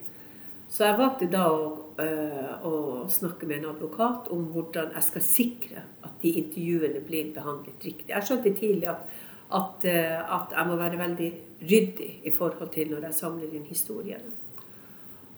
Så 0.70 0.84
jeg 0.84 0.98
valgte 1.00 1.30
da 1.32 1.46
å, 1.48 1.68
uh, 2.00 2.66
å, 2.68 2.74
snakke 3.12 3.48
med 3.48 3.62
en 3.62 3.70
advokat 3.72 4.28
om 4.36 4.50
hvordan 4.52 4.92
jeg 4.98 5.06
skal 5.08 5.24
sikre 5.24 5.86
at 6.04 6.18
de 6.22 6.34
intervjuene 6.42 7.02
blir 7.08 7.32
behandlet 7.36 7.88
riktig. 7.88 8.12
Jeg 8.12 8.28
skjønte 8.28 8.54
tidlig 8.58 8.90
at, 8.92 9.08
at, 9.48 9.88
uh, 9.88 10.36
at, 10.40 10.52
jeg 10.58 10.68
må 10.68 10.76
være 10.82 11.00
veldig 11.00 11.32
ryddig 11.64 12.12
i 12.28 12.36
forhold 12.36 12.74
til 12.76 12.92
når 12.92 13.08
jeg 13.10 13.20
samler 13.22 13.56
inn 13.56 13.66
historiene. 13.70 14.36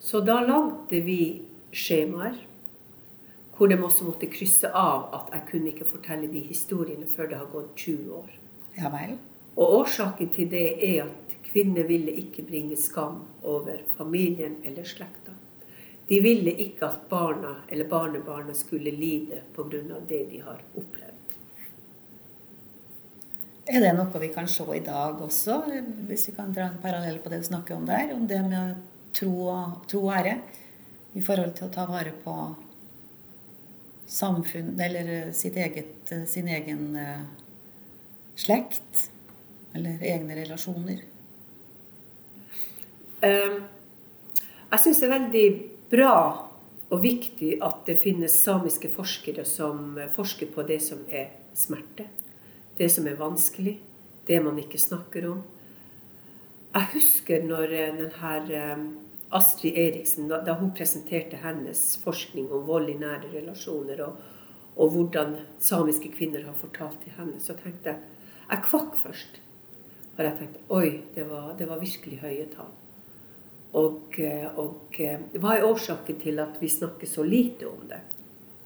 Så 0.02 0.24
da 0.26 0.40
lagde 0.42 1.04
vi 1.06 1.22
skjemaer 1.76 2.46
hvor 3.60 3.68
de 3.68 3.76
også 3.76 4.06
måtte 4.08 4.30
krysse 4.32 4.70
av 4.72 5.10
at 5.14 5.34
jeg 5.36 5.46
kunne 5.50 5.74
ikke 5.74 5.88
fortelle 5.90 6.30
de 6.32 6.42
historiene 6.48 7.08
før 7.12 7.28
det 7.28 7.40
har 7.42 7.50
gått 7.52 7.74
20 7.76 8.14
år. 8.16 8.30
Ja 8.80 8.90
vel. 8.94 9.18
Og 9.60 9.82
årsaken 9.82 10.30
til 10.32 10.48
det 10.48 10.68
er 10.80 11.02
at 11.04 11.30
Kvinner 11.50 11.84
ville 11.84 12.14
ikke 12.14 12.44
bringe 12.46 12.78
skam 12.78 13.24
over 13.44 13.82
familien 13.98 14.60
eller 14.64 14.86
slekta. 14.86 15.19
De 16.10 16.20
ville 16.26 16.56
ikke 16.66 16.88
at 16.88 17.06
barna 17.10 17.56
eller 17.70 17.86
barnebarna 17.90 18.54
skulle 18.54 18.92
lide 18.92 19.44
pga. 19.56 20.00
det 20.08 20.24
de 20.32 20.42
har 20.42 20.62
opplevd. 20.74 21.36
Er 23.70 23.84
det 23.84 23.92
noe 23.94 24.22
vi 24.22 24.32
kan 24.34 24.48
se 24.50 24.66
i 24.74 24.82
dag 24.82 25.22
også, 25.22 25.60
hvis 26.10 26.30
vi 26.30 26.34
kan 26.34 26.54
dra 26.54 26.66
en 26.72 26.82
parallell 26.82 27.20
på 27.22 27.30
det 27.30 27.44
du 27.44 27.50
snakker 27.52 27.76
om 27.76 27.86
der? 27.86 28.16
Om 28.16 28.26
det 28.28 28.42
med 28.42 28.80
tro 29.14 29.54
tro 29.86 30.02
og 30.08 30.16
ære 30.18 30.40
i 31.14 31.22
forhold 31.22 31.54
til 31.58 31.68
å 31.68 31.74
ta 31.74 31.86
vare 31.86 32.16
på 32.24 32.34
samfunn, 34.10 34.74
eller 34.82 35.30
sitt 35.38 35.58
eget, 35.62 36.10
sin 36.26 36.50
egen 36.50 36.96
uh, 36.98 37.22
slekt? 38.34 39.10
Eller 39.78 40.02
egne 40.02 40.42
relasjoner? 40.42 41.04
Um, 43.22 43.60
jeg 44.72 44.82
syns 44.82 45.02
det 45.04 45.10
er 45.10 45.14
veldig 45.14 45.48
bra 45.90 46.16
og 46.90 47.04
viktig 47.04 47.60
at 47.66 47.84
det 47.86 48.00
finnes 48.02 48.40
samiske 48.44 48.90
forskere 48.94 49.46
som 49.46 50.00
forsker 50.16 50.50
på 50.54 50.66
det 50.66 50.80
som 50.86 51.04
er 51.10 51.30
smerte. 51.58 52.08
Det 52.78 52.90
som 52.92 53.08
er 53.08 53.20
vanskelig. 53.20 53.78
Det 54.26 54.40
man 54.44 54.60
ikke 54.62 54.80
snakker 54.80 55.26
om. 55.30 55.44
Jeg 56.70 56.90
husker 56.94 57.46
når 57.46 57.72
eh, 57.74 57.94
denne 57.98 58.34
eh, 58.54 58.84
Astrid 59.34 59.78
Eriksen, 59.78 60.30
da 60.30 60.54
hun 60.58 60.72
presenterte 60.78 61.38
hennes 61.42 61.82
forskning 62.04 62.50
om 62.54 62.66
vold 62.68 62.90
i 62.90 62.98
nære 62.98 63.32
relasjoner, 63.34 64.02
og, 64.06 64.20
og 64.78 64.94
hvordan 64.94 65.36
samiske 65.62 66.12
kvinner 66.14 66.46
har 66.46 66.58
fortalt 66.58 67.02
til 67.04 67.14
henne, 67.18 67.42
så 67.42 67.58
tenkte 67.58 67.96
jeg 67.96 68.16
Jeg 68.50 68.66
kvakk 68.66 68.96
først. 68.98 69.42
For 70.16 70.26
jeg 70.26 70.38
tenkte 70.40 70.64
oi, 70.74 71.02
det 71.16 71.30
var, 71.30 71.54
det 71.58 71.68
var 71.70 71.82
virkelig 71.82 72.18
høye 72.24 72.48
tall. 72.56 72.72
Og, 73.72 74.20
eh, 74.20 74.48
og, 74.58 74.96
eh, 74.98 75.20
hva 75.38 75.58
er 75.58 75.66
årsaken 75.68 76.22
til 76.24 76.40
at 76.42 76.58
vi 76.62 76.70
snakker 76.70 77.08
så 77.08 77.24
lite 77.24 77.68
om 77.70 77.84
det? 77.90 78.00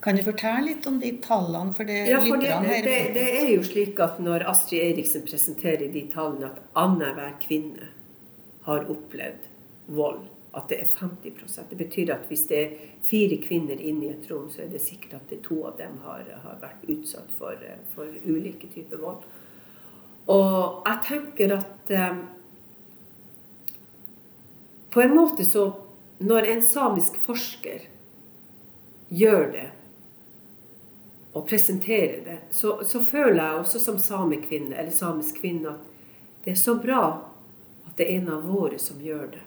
Kan 0.04 0.16
du 0.16 0.24
fortelle 0.24 0.66
litt 0.68 0.88
om 0.88 1.00
de 1.00 1.12
tallene? 1.24 1.74
For 1.76 1.88
det, 1.88 1.98
ja, 2.10 2.20
for 2.24 2.40
det, 2.40 2.52
det, 2.84 2.98
det, 3.16 3.28
er 3.40 3.50
jo 3.54 3.64
slik 3.64 4.00
at 4.04 4.20
når 4.20 4.44
Astrid 4.52 4.84
Eriksen 4.84 5.24
presenterer 5.28 5.92
de 5.92 6.06
tallene 6.12 6.52
at 6.52 6.60
annenhver 6.80 7.36
kvinne 7.44 7.88
har 8.66 8.88
opplevd 8.92 9.48
vold, 9.96 10.26
at 10.56 10.68
det 10.70 10.80
er 10.84 10.92
50 11.00 11.70
Det 11.70 11.78
betyr 11.78 12.14
at 12.14 12.28
hvis 12.28 12.46
det 12.48 12.60
er 12.60 12.76
fire 13.08 13.40
kvinner 13.44 13.80
inne 13.80 14.06
i 14.06 14.12
et 14.12 14.28
rom, 14.32 14.50
så 14.52 14.64
er 14.64 14.72
det 14.72 14.82
sikkert 14.82 15.14
at 15.14 15.30
det 15.30 15.42
to 15.44 15.64
av 15.68 15.78
dem 15.80 15.98
har, 16.04 16.24
har 16.44 16.60
vært 16.62 16.84
utsatt 16.88 17.32
for, 17.38 17.56
eh, 17.60 17.80
for, 17.96 18.08
ulike 18.26 18.68
typer 18.76 18.98
vold. 18.98 19.24
Og 20.32 20.84
jeg 20.88 21.00
tenker 21.08 21.58
at 21.58 21.92
på 24.94 25.02
en 25.02 25.16
måte 25.16 25.46
så 25.46 25.72
Når 26.18 26.46
en 26.48 26.62
samisk 26.62 27.16
forsker 27.26 27.82
gjør 29.10 29.48
det 29.52 29.70
og 31.34 31.48
presenterer 31.50 32.20
det, 32.26 32.38
så, 32.54 32.78
så 32.86 33.02
føler 33.04 33.42
jeg 33.42 33.60
også 33.60 33.80
som 33.82 33.98
samekvinne 34.00 34.78
eller 34.78 34.94
samisk 34.94 35.42
kvinne 35.42 35.74
at 35.74 36.46
det 36.46 36.54
er 36.54 36.60
så 36.62 36.76
bra 36.80 37.02
at 37.88 37.98
det 37.98 38.06
er 38.06 38.20
en 38.20 38.30
av 38.36 38.46
våre 38.48 38.78
som 38.80 39.02
gjør 39.02 39.32
det. 39.34 39.42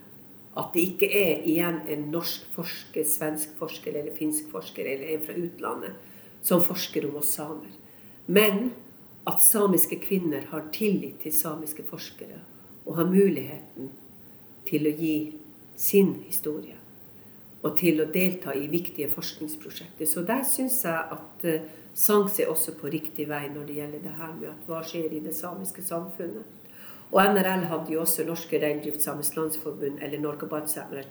At 0.59 0.75
det 0.75 0.83
ikke 0.91 1.09
er 1.09 1.47
igjen 1.47 1.79
en 1.93 2.09
norsk 2.13 2.49
forsker, 2.57 3.07
svensk 3.07 3.55
forsker 3.59 3.95
eller 3.95 4.17
finsk 4.19 4.51
forsker 4.53 4.89
eller 4.89 5.15
en 5.15 5.25
fra 5.27 5.37
utlandet 5.39 6.43
som 6.43 6.65
forsker 6.65 7.07
om 7.09 7.21
oss 7.23 7.35
samer. 7.39 7.71
Men 8.27 8.73
at 9.27 9.43
samiske 9.43 9.99
kvinner 10.03 10.49
har 10.51 10.69
tillit 10.75 11.23
til 11.23 11.35
samiske 11.35 11.87
forskere 11.87 12.43
og 12.87 12.99
har 12.99 13.11
muligheten 13.11 13.95
til 14.69 14.89
å 14.89 14.95
gi 14.97 15.17
sin 15.77 16.15
historie. 16.27 16.77
Og 17.63 17.75
til 17.79 18.01
å 18.03 18.11
delta 18.13 18.55
i 18.55 18.69
viktige 18.71 19.11
forskningsprosjekter. 19.11 20.07
Så 20.07 20.23
der 20.27 20.45
syns 20.47 20.83
jeg 20.85 21.17
at 21.17 21.47
uh, 21.49 21.67
SANKS 21.97 22.41
er 22.45 22.53
også 22.53 22.77
på 22.77 22.91
riktig 22.93 23.29
vei 23.31 23.47
når 23.49 23.67
det 23.67 23.79
gjelder 23.81 24.05
det 24.05 24.15
her 24.19 24.33
med 24.37 24.51
at 24.53 24.69
hva 24.69 24.83
skjer 24.85 25.15
i 25.17 25.23
det 25.25 25.35
samiske 25.35 25.83
samfunnet. 25.83 26.45
Og 27.15 27.21
NRL 27.23 27.69
hadde 27.71 27.95
jo 27.95 28.03
også 28.03 28.27
Norske 28.27 28.59
Reindriftsamers 28.61 29.33
Landsforbund, 29.37 30.01
eller 30.03 30.21
Norge 30.21 30.49
Badsamere 30.51 31.07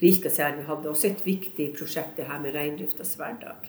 Rikasjärvi 0.00 0.64
hadde 0.64 0.88
også 0.88 1.10
et 1.10 1.26
viktig 1.26 1.66
prosjekt 1.76 2.16
det 2.16 2.24
her 2.24 2.40
med 2.40 2.54
reindriftas 2.56 3.14
hverdag. 3.20 3.68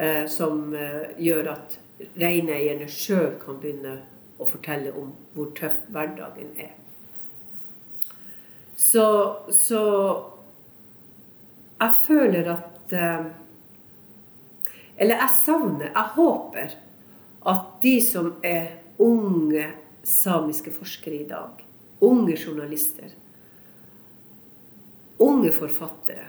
Uh, 0.00 0.26
som 0.28 0.72
uh, 0.74 1.06
gjør 1.18 1.52
at 1.54 1.78
reineierne 2.18 2.88
sjøl 2.90 3.36
kan 3.42 3.60
begynne 3.62 4.00
å 4.40 4.48
fortelle 4.48 4.92
om 4.96 5.12
hvor 5.34 5.52
tøff 5.56 5.84
hverdagen 5.92 6.54
er. 6.58 6.79
Så, 8.80 9.36
så 9.52 9.82
jeg 11.80 11.94
føler 12.06 12.48
at 12.54 12.92
eh, 12.96 13.26
Eller 14.96 15.20
jeg 15.20 15.36
savner, 15.44 15.90
jeg 15.92 16.14
håper 16.16 16.72
at 17.50 17.68
de 17.82 17.94
som 18.04 18.34
er 18.44 18.66
unge 19.00 19.66
samiske 20.04 20.72
forskere 20.76 21.22
i 21.22 21.28
dag, 21.28 21.62
unge 22.04 22.36
journalister, 22.36 23.14
unge 25.18 25.52
forfattere, 25.56 26.26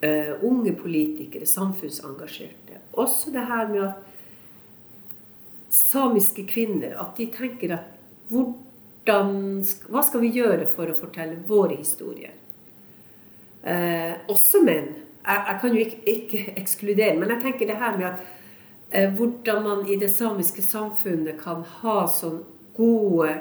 uh, 0.00 0.32
unge 0.44 0.72
politikere, 0.76 1.46
samfunnsengasjerte 1.46 2.80
Også 2.92 3.30
det 3.34 3.44
her 3.44 3.68
med 3.68 3.82
at 3.90 3.92
samiske 5.68 6.46
kvinner 6.48 6.96
at 7.00 7.12
de 7.18 7.28
tenker 7.36 7.76
at 7.76 7.92
hvor 8.32 8.54
hvordan, 9.08 9.64
hva 9.88 10.02
skal 10.04 10.20
vi 10.20 10.32
gjøre 10.36 10.66
for 10.68 10.90
å 10.90 10.96
fortelle 10.96 11.40
våre 11.48 11.78
historier? 11.78 12.34
Eh, 13.62 14.14
også 14.28 14.60
menn. 14.64 14.90
Jeg, 15.24 15.44
jeg, 15.48 15.58
kan 15.60 15.76
jo 15.76 15.84
ikke, 15.84 16.00
ikke, 16.12 16.42
ekskludere, 16.62 17.16
men 17.18 17.32
jeg 17.32 17.42
tenker 17.42 17.70
det 17.70 17.78
her 17.80 17.96
med 17.96 18.10
at 18.10 18.26
eh, 18.90 19.08
hvordan 19.16 19.62
man 19.64 19.86
i 19.88 19.96
det 20.00 20.10
samiske 20.12 20.62
samfunnet 20.64 21.40
kan 21.40 21.64
ha 21.80 22.02
sånn 22.08 22.42
gode 22.76 23.32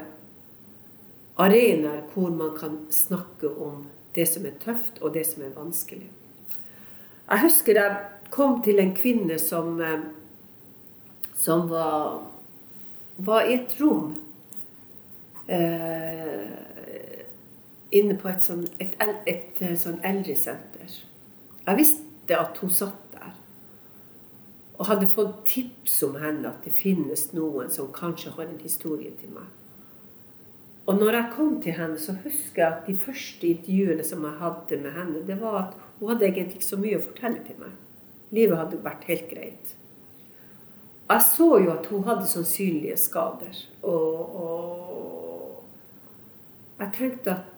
arenaer 1.37 2.05
hvor 2.13 2.31
man 2.33 2.55
kan 2.57 2.79
snakke 2.89 3.51
om 3.51 3.85
det 4.15 4.25
som 4.25 4.47
er 4.49 4.55
tøft, 4.63 5.01
og 5.01 5.13
det 5.13 5.27
som 5.29 5.43
er 5.45 5.53
vanskelig. 5.53 6.07
Jeg 7.27 7.43
husker 7.43 7.77
jeg 7.77 8.31
kom 8.33 8.61
til 8.63 8.79
en 8.81 8.95
kvinne 8.95 9.35
som, 9.39 9.75
eh, 9.83 10.07
som 11.35 11.67
var, 11.69 12.23
var 13.19 13.45
i 13.45 13.59
et 13.59 13.75
rom 13.81 14.15
eh, 15.47 17.23
inne 17.91 18.17
på 18.19 18.29
et 18.31 18.43
sånn, 18.43 18.65
et, 18.79 18.95
et, 19.03 19.19
et, 19.27 19.61
eh, 19.63 19.75
sånn 19.79 19.99
eldresenter. 20.05 20.97
Jeg 21.67 21.79
visste 21.79 22.39
at 22.39 22.57
hun 22.61 22.73
satt 22.73 23.03
der. 23.15 23.35
Og 24.77 24.89
hadde 24.91 25.09
fått 25.11 25.45
tips 25.49 26.01
om 26.05 26.17
henne, 26.21 26.51
at 26.51 26.65
det 26.67 26.75
finnes 26.77 27.29
noen 27.33 27.71
som 27.73 27.89
kanskje 27.93 28.35
har 28.35 28.45
en 28.45 28.59
historie 28.61 29.13
til 29.21 29.33
meg. 29.35 29.47
Og 30.87 30.95
når 30.95 31.17
jeg 31.17 31.31
kom 31.35 31.57
til 31.61 31.75
henne, 31.75 31.99
så 31.99 32.13
husker 32.23 32.61
jeg 32.61 32.67
at 32.67 32.85
de 32.87 32.95
første 32.95 33.47
intervjuene 33.47 34.05
som 34.07 34.23
jeg 34.23 34.39
hadde 34.39 34.79
med 34.83 34.93
henne, 34.95 35.23
det 35.27 35.35
var 35.41 35.57
at 35.65 35.73
hun 35.99 36.13
hadde 36.13 36.29
egentlig 36.29 36.61
ikke 36.61 36.69
så 36.69 36.79
mye 36.79 36.99
å 36.99 37.03
fortelle 37.03 37.41
til 37.43 37.59
meg. 37.59 37.73
Livet 38.35 38.59
hadde 38.59 38.79
vært 38.85 39.07
helt 39.09 39.27
greit. 39.31 39.73
Jeg 41.07 41.23
så 41.23 41.49
jo 41.63 41.71
at 41.71 41.85
hun 41.91 42.03
hadde 42.07 42.27
sannsynlige 42.27 42.97
skader. 42.99 43.59
Og, 43.81 44.39
og 44.43 45.16
jeg 46.77 46.93
tenkte 46.97 47.33
at 47.33 47.53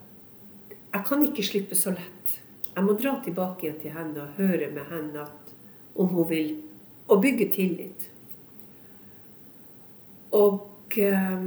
jeg 0.93 1.05
kan 1.05 1.23
ikke 1.25 1.45
slippe 1.45 1.77
så 1.77 1.93
lett. 1.93 2.39
Jeg 2.75 2.85
må 2.85 2.95
dra 2.97 3.17
tilbake 3.23 3.65
igjen 3.67 3.81
til 3.81 3.93
henne 3.93 4.23
og 4.23 4.39
høre 4.39 4.69
med 4.73 4.87
henne 4.89 5.25
at, 5.25 5.53
om 5.95 6.09
hun 6.15 6.29
vil 6.29 6.57
Og 7.09 7.23
bygge 7.23 7.47
tillit. 7.49 8.03
Og 10.37 10.93
eh, 11.01 11.39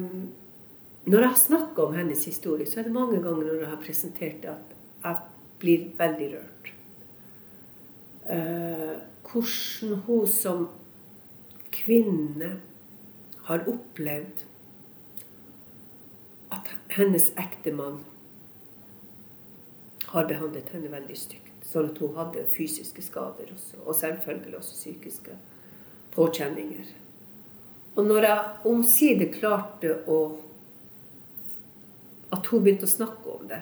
når 1.04 1.20
jeg 1.20 1.28
har 1.28 1.38
snakka 1.38 1.84
om 1.84 1.94
hennes 1.94 2.24
historie, 2.24 2.66
så 2.66 2.80
er 2.80 2.88
det 2.88 2.94
mange 2.96 3.20
ganger 3.22 3.46
når 3.46 3.60
jeg 3.60 3.70
har 3.70 3.84
presentert 3.84 4.42
det, 4.42 4.50
at 4.50 4.74
jeg 5.04 5.16
blir 5.62 5.84
veldig 5.98 6.28
rørt. 6.32 6.72
Eh, 8.26 8.96
hvordan 9.22 10.02
hun 10.06 10.26
som 10.26 10.66
kvinne 11.70 12.56
har 13.46 13.64
opplevd 13.70 14.42
hennes 16.96 17.32
ektemann 17.36 18.00
har 20.12 20.28
behandlet 20.28 20.68
henne 20.74 20.90
veldig 20.92 21.16
stygt. 21.16 21.52
Sånn 21.64 21.88
at 21.88 22.00
hun 22.02 22.16
hadde 22.18 22.44
fysiske 22.52 23.04
skader 23.04 23.48
også, 23.54 23.80
og 23.86 23.96
selvfølgelig 23.96 24.58
også 24.58 24.76
psykiske 24.76 25.36
påkjenninger. 26.12 26.90
Og 27.96 28.08
når 28.08 28.26
jeg 28.28 28.72
omsider 28.72 29.32
klarte 29.32 29.98
å 30.08 30.22
At 32.32 32.46
hun 32.48 32.62
begynte 32.64 32.86
å 32.88 32.88
snakke 32.88 33.28
om 33.28 33.42
det, 33.44 33.58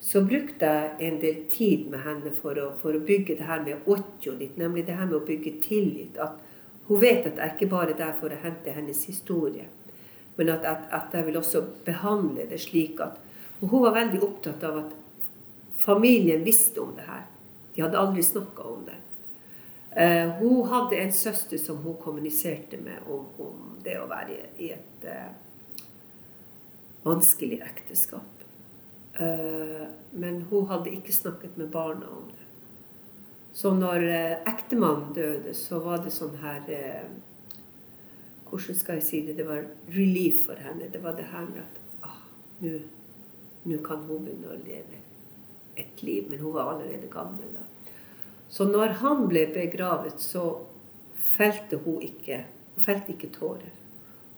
så 0.00 0.22
brukte 0.24 0.64
jeg 0.64 1.08
en 1.08 1.18
del 1.20 1.42
tid 1.52 1.82
med 1.92 2.00
henne 2.00 2.30
for 2.38 2.56
å, 2.56 2.70
for 2.80 2.96
å 2.96 3.02
bygge 3.04 3.34
det 3.36 3.44
her 3.44 3.60
med 3.66 3.84
åtjo 3.84 4.32
ditt, 4.40 4.56
nemlig 4.56 4.86
det 4.86 4.96
her 4.96 5.04
med 5.04 5.18
å 5.18 5.26
bygge 5.26 5.58
tillit. 5.60 6.16
At 6.16 6.40
hun 6.88 7.02
vet 7.02 7.28
at 7.28 7.36
jeg 7.36 7.52
ikke 7.52 7.68
bare 7.74 7.92
er 7.92 7.98
der 7.98 8.16
for 8.16 8.32
å 8.32 8.40
hente 8.40 8.72
hennes 8.72 9.04
historie 9.04 9.68
men 10.42 10.54
at, 10.56 10.64
at, 10.66 10.88
at, 10.90 11.14
jeg 11.14 11.26
vil 11.26 11.36
også 11.38 11.62
behandle 11.86 12.48
det 12.50 12.58
slik 12.60 13.00
at 13.00 13.20
Og 13.62 13.68
hun 13.68 13.84
var 13.84 13.94
veldig 13.94 14.18
opptatt 14.26 14.64
av 14.66 14.80
at 14.80 14.94
familien 15.78 16.42
visste 16.42 16.82
om 16.82 16.96
det 16.96 17.04
her. 17.06 17.28
De 17.74 17.82
hadde 17.84 17.98
aldri 17.98 18.24
snakka 18.26 18.64
om 18.66 18.80
det. 18.88 18.96
Uh, 19.94 20.32
hun 20.40 20.66
hadde 20.66 20.98
en 20.98 21.12
søster 21.12 21.60
som 21.62 21.78
hun 21.84 21.94
kommuniserte 22.02 22.80
med 22.82 23.06
om, 23.06 23.28
om 23.38 23.78
det 23.84 23.94
å 24.00 24.08
være 24.10 24.40
i 24.58 24.72
et 24.74 25.06
uh, 25.06 25.30
vanskelig 27.06 27.60
ekteskap. 27.62 28.42
Uh, 29.20 29.86
men 30.10 30.42
hun 30.50 30.66
hadde 30.66 30.96
ikke 30.96 31.14
snakket 31.14 31.54
med 31.54 31.70
barna 31.70 32.10
om 32.10 32.26
det. 32.34 32.42
Så 33.54 33.70
når 33.78 34.08
ektemannen 34.48 35.14
døde, 35.14 35.54
så 35.54 35.78
var 35.86 36.02
det 36.02 36.10
sånn 36.10 36.34
her 36.42 36.66
Hvordan 38.52 38.76
skal 38.76 38.98
jeg 39.00 39.02
si 39.06 39.20
det? 39.26 39.36
Det 39.38 39.46
var 39.48 39.64
relief 39.88 40.42
for 40.44 40.60
henne. 40.60 40.90
Det 40.92 41.00
var 41.02 41.16
det 41.16 41.30
her 41.32 41.46
med 41.48 41.62
at 41.62 41.78
ah, 42.04 42.18
nå 43.64 43.78
kan 43.86 44.04
hun 44.04 44.26
begynne 44.26 44.52
å 44.52 44.58
leve 44.60 45.00
et 45.80 46.02
liv. 46.04 46.26
Men 46.28 46.42
hun 46.42 46.52
var 46.52 46.74
allerede 46.74 47.08
gammel 47.08 47.48
da. 47.54 47.64
Så 48.52 48.68
når 48.68 48.98
han 49.00 49.24
ble 49.30 49.46
begravet, 49.54 50.20
så 50.20 50.44
felte 51.32 51.80
hun 51.86 52.02
ikke, 52.04 52.42
hun 52.74 52.84
felte 52.84 53.14
ikke 53.14 53.32
tårer. 53.32 53.72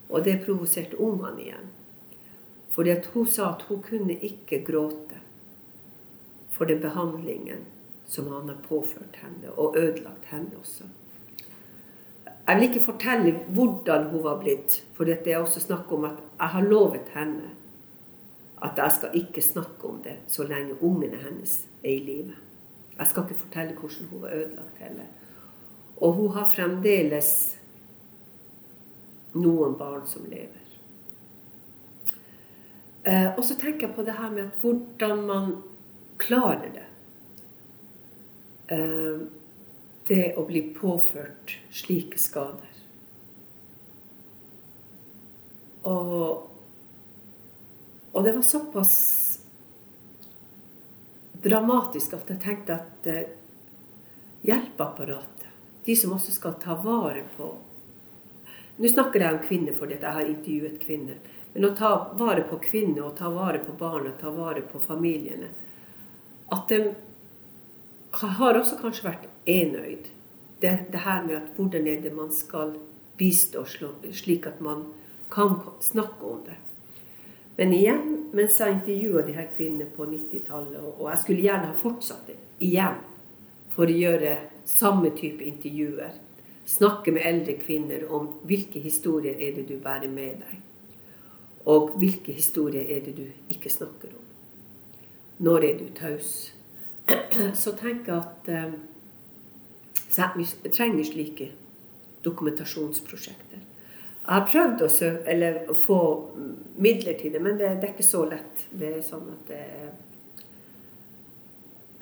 Og 0.07 0.23
det 0.23 0.39
provoserte 0.45 0.95
ungene 0.95 1.43
igjen. 1.43 1.71
Fordi 2.71 2.95
at 2.95 3.11
hun 3.11 3.27
sa 3.27 3.51
at 3.51 3.67
hun 3.67 3.83
kunne 3.83 4.15
ikke 4.15 4.63
gråte 4.63 5.19
for 6.55 6.71
den 6.71 6.79
behandlingen 6.79 7.67
som 8.07 8.31
han 8.31 8.47
har 8.47 8.63
påført 8.63 9.19
henne, 9.19 9.51
og 9.51 9.75
ødelagt 9.75 10.31
henne 10.31 10.55
også. 10.59 10.87
Jeg 12.47 12.55
vil 12.55 12.63
ikke 12.69 12.85
fortelle 12.85 13.31
hvordan 13.49 14.09
hun 14.11 14.23
var 14.23 14.39
blitt, 14.39 14.83
for 14.93 15.03
det 15.03 15.27
er 15.27 15.37
også 15.37 15.59
snakk 15.59 15.91
om 15.91 16.03
at 16.05 16.19
jeg 16.39 16.47
har 16.47 16.61
lovet 16.61 17.13
henne 17.15 17.53
at 18.63 18.77
jeg 18.77 18.91
skal 18.91 19.09
ikke 19.13 19.41
snakke 19.41 19.87
om 19.87 20.01
det 20.03 20.15
så 20.27 20.43
lenge 20.47 20.83
ungene 20.83 21.17
hennes 21.17 21.65
er 21.83 21.89
i 21.89 21.99
live. 21.99 22.35
Jeg 22.97 23.07
skal 23.07 23.23
ikke 23.23 23.41
fortelle 23.41 23.73
hvordan 23.73 24.07
hun 24.09 24.21
var 24.21 24.33
ødelagt 24.33 24.77
heller. 24.77 25.09
Og 25.97 26.13
hun 26.13 26.31
har 26.31 26.49
fremdeles 26.49 27.57
noen 29.33 29.75
barn 29.75 30.07
som 30.07 30.25
lever. 30.29 30.61
Eh, 33.05 33.35
og 33.37 33.43
så 33.43 33.57
tenker 33.59 33.87
jeg 33.87 33.95
på 33.95 34.03
det 34.03 34.15
her 34.17 34.31
med 34.31 34.49
hvordan 34.61 35.25
man 35.27 35.55
klarer 36.17 36.69
det. 36.73 36.85
Det 40.07 40.35
å 40.37 40.45
bli 40.45 40.61
påført 40.75 41.55
slike 41.73 42.19
skader. 42.21 42.75
Og, 45.85 46.49
og 48.11 48.23
det 48.25 48.33
var 48.33 48.45
såpass 48.45 48.95
dramatisk 51.45 52.15
at 52.17 52.29
jeg 52.29 52.41
tenkte 52.41 52.77
at 52.79 53.09
eh, 53.09 53.33
hjelpeapparatet, 54.45 55.49
de 55.85 55.95
som 55.97 56.15
også 56.15 56.33
skal 56.33 56.57
ta 56.61 56.77
vare 56.81 57.25
på 57.37 57.53
Nå 58.75 58.89
snakker 58.91 59.23
jeg 59.23 59.31
om 59.37 59.43
kvinner 59.45 59.75
fordi 59.77 59.95
jeg 59.95 60.11
har 60.17 60.27
intervjuet 60.27 60.81
kvinner. 60.81 61.19
Men 61.53 61.69
å 61.69 61.75
ta 61.79 61.91
vare 62.19 62.41
på 62.49 62.57
kvinner 62.59 63.05
og 63.05 63.13
ta 63.15 63.29
vare 63.31 63.61
på 63.63 63.71
barna, 63.79 64.09
ta 64.19 64.33
vare 64.35 64.65
på 64.67 64.81
familiene 64.83 65.47
At 66.51 66.67
de 66.67 66.89
har 68.21 68.59
også 68.59 68.77
kanskje 68.81 69.09
vært 69.09 69.25
enøyd. 69.45 70.11
Det, 70.61 70.73
det 70.91 71.01
her 71.03 71.23
med 71.25 71.35
at 71.35 71.55
hvordan 71.55 71.87
er 71.87 72.01
det 72.01 72.13
man 72.15 72.31
skal 72.31 72.75
bistå 73.17 73.65
slik 74.11 74.45
at 74.47 74.61
man 74.61 74.85
kan 75.31 75.59
snakke 75.81 76.23
om 76.25 76.43
det. 76.45 76.55
Men 77.57 77.73
igjen, 77.73 78.31
mens 78.33 78.59
jeg 78.59 78.73
intervjua 78.73 79.21
de 79.23 79.35
her 79.35 79.47
kvinnene 79.55 79.87
på 79.95 80.05
90-tallet, 80.05 80.79
og 80.99 81.09
jeg 81.09 81.19
skulle 81.19 81.45
gjerne 81.45 81.71
ha 81.71 81.77
fortsatt 81.79 82.27
det 82.27 82.35
igjen 82.59 82.99
for 83.75 83.87
å 83.87 83.95
gjøre 83.95 84.35
samme 84.67 85.11
type 85.15 85.43
intervjuer, 85.43 86.17
snakke 86.65 87.13
med 87.15 87.23
eldre 87.27 87.55
kvinner 87.61 88.03
om 88.11 88.27
hvilke 88.47 88.81
historier 88.83 89.39
er 89.39 89.55
det 89.55 89.67
du 89.69 89.77
bærer 89.79 90.11
med 90.11 90.41
deg, 90.43 90.59
og 91.65 91.95
hvilke 91.99 92.35
historier 92.35 92.89
er 92.91 93.05
det 93.05 93.15
du 93.17 93.25
ikke 93.53 93.71
snakker 93.71 94.11
om. 94.11 94.23
Når 95.45 95.67
er 95.69 95.79
du 95.79 95.87
taus? 95.95 96.51
Så 97.53 97.75
tenker 97.77 98.13
jeg 98.13 98.21
at 98.21 98.49
eh, 98.51 98.75
så 100.15 100.29
jeg 100.37 100.71
trenger 100.71 101.03
slike 101.03 101.49
dokumentasjonsprosjekter. 102.23 103.59
Jeg 104.25 104.31
har 104.31 104.45
prøvd 104.49 104.83
å, 104.85 104.87
søke, 104.89 105.49
å 105.69 105.75
få 105.77 105.97
midler 106.81 107.17
til 107.19 107.33
det, 107.35 107.41
men 107.43 107.59
det, 107.59 107.75
det, 107.81 107.89
er 107.89 107.93
ikke 107.93 108.05
så 108.07 108.23
lett. 108.29 108.63
Det 108.71 108.93
er 108.95 109.03
sånn 109.05 109.27
at 109.33 109.51
det 109.51 109.65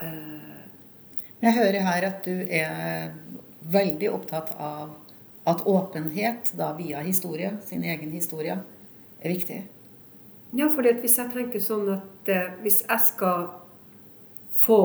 uh, 0.04 0.62
Jeg 1.42 1.58
hører 1.58 1.88
her 1.90 2.08
at 2.12 2.30
du 2.30 2.46
er 2.46 3.10
veldig 3.74 4.14
opptatt 4.14 4.54
av 4.62 4.94
at 5.50 5.66
åpenhet, 5.68 6.54
da 6.56 6.72
via 6.78 7.02
historie, 7.04 7.56
sin 7.66 7.84
egen 7.84 8.14
historie, 8.14 8.62
er 9.20 9.34
viktig. 9.34 9.60
Ja, 10.54 10.70
for 10.70 10.86
hvis 10.86 11.18
jeg 11.18 11.34
tenker 11.34 11.66
sånn 11.66 11.90
at 11.98 12.32
uh, 12.32 12.56
hvis 12.62 12.84
jeg 12.86 13.08
skal 13.10 13.50
få 14.58 14.80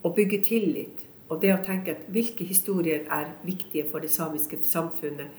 å 0.00 0.12
bygge 0.16 0.42
tillit 0.46 1.06
og 1.30 1.38
det 1.42 1.52
å 1.54 1.62
tenke 1.62 1.94
at 1.94 2.06
hvilke 2.10 2.44
historier 2.46 3.06
er 3.06 3.32
viktige 3.46 3.86
for 3.90 4.02
det 4.02 4.10
samiske 4.10 4.58
samfunnet 4.66 5.30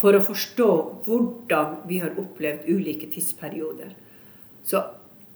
for 0.00 0.16
å 0.16 0.22
forstå 0.24 0.70
hvordan 1.06 1.76
vi 1.88 2.00
har 2.02 2.16
opplevd 2.20 2.68
ulike 2.68 3.08
tidsperioder. 3.12 3.94
Så 4.64 4.82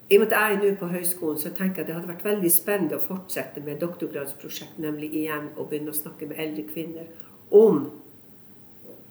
i 0.08 0.18
og 0.18 0.24
med 0.24 0.32
at 0.32 0.36
jeg 0.36 0.54
er 0.54 0.60
nå 0.60 0.70
på 0.76 0.88
høyskolen, 0.92 1.40
så 1.40 1.50
tenker 1.56 1.80
jeg 1.80 1.86
at 1.86 1.88
det 1.88 1.96
hadde 1.96 2.10
vært 2.12 2.26
veldig 2.26 2.50
spennende 2.52 2.98
å 2.98 3.04
fortsette 3.06 3.62
med 3.64 3.80
doktorgradsprosjekt, 3.80 4.76
nemlig 4.80 5.14
igjen 5.16 5.48
å 5.56 5.64
begynne 5.64 5.94
å 5.94 5.96
snakke 5.96 6.28
med 6.28 6.40
eldre 6.44 6.64
kvinner 6.68 7.08
om 7.48 7.86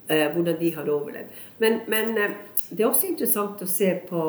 eh, 0.07 0.27
hvordan 0.35 0.59
de 0.59 0.69
har 0.75 0.91
overlevd. 0.93 1.39
Men, 1.63 1.79
men 1.89 2.13
eh, 2.21 2.35
det 2.69 2.85
er 2.85 2.91
også 2.91 3.09
interessant 3.09 3.65
å 3.65 3.69
se 3.69 3.89
på 4.05 4.21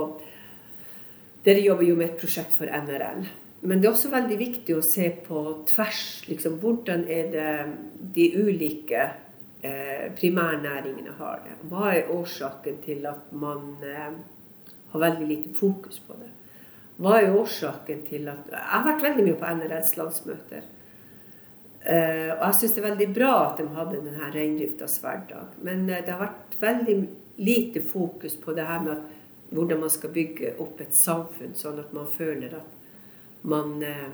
Dere 1.45 1.61
jobber 1.61 1.85
jo 1.85 1.97
med 1.99 2.13
et 2.13 2.21
prosjekt 2.21 2.55
for 2.57 2.71
NRL. 2.71 3.25
Men 3.65 3.81
det 3.81 3.89
er 3.89 3.95
også 3.95 4.13
veldig 4.13 4.37
viktig 4.41 4.77
å 4.77 4.85
se 4.85 5.09
på 5.25 5.41
tvers. 5.69 6.03
Liksom, 6.29 6.59
hvordan 6.61 7.07
er 7.09 7.31
det 7.33 7.51
de 8.17 8.29
ulike 8.37 9.03
eh, 9.65 10.07
primærnæringene 10.17 11.17
har 11.19 11.43
det? 11.45 11.57
Hva 11.71 11.91
er 11.95 12.13
årsaken 12.13 12.81
til 12.85 13.05
at 13.09 13.33
man 13.33 13.75
eh, 13.85 14.17
har 14.93 15.05
veldig 15.07 15.29
lite 15.29 15.53
fokus 15.57 16.01
på 16.05 16.17
det? 16.21 16.31
Hva 17.01 17.19
er 17.19 17.35
årsaken 17.35 18.05
til 18.07 18.29
at 18.31 18.53
Jeg 18.53 18.71
har 18.71 18.87
vært 18.87 19.05
veldig 19.09 19.27
mye 19.27 19.41
på 19.41 19.55
NRLs 19.59 19.97
landsmøter. 19.99 20.69
Eh, 21.85 22.31
og 22.33 22.45
jeg 22.47 22.57
syns 22.61 22.77
det 22.77 22.81
er 22.81 22.89
veldig 22.91 23.11
bra 23.17 23.33
at 23.49 23.59
de 23.61 23.67
hadde 23.77 24.05
denne 24.07 24.31
reindriftas 24.33 24.97
hverdag. 25.03 25.57
Men 25.65 25.89
eh, 25.89 26.05
det 26.05 26.15
har 26.15 26.23
vært 26.23 26.57
veldig 26.61 26.97
lite 27.45 27.83
fokus 27.85 28.37
på 28.41 28.55
det 28.57 28.65
her 28.69 28.81
med 28.85 28.97
at, 28.99 29.14
hvordan 29.51 29.81
man 29.81 29.93
skal 29.93 30.13
bygge 30.15 30.55
opp 30.63 30.81
et 30.81 30.95
samfunn 30.97 31.55
sånn 31.59 31.81
at 31.83 31.93
man 31.97 32.09
føler 32.11 32.57
at 32.59 33.43
man, 33.45 33.77
eh, 33.83 34.09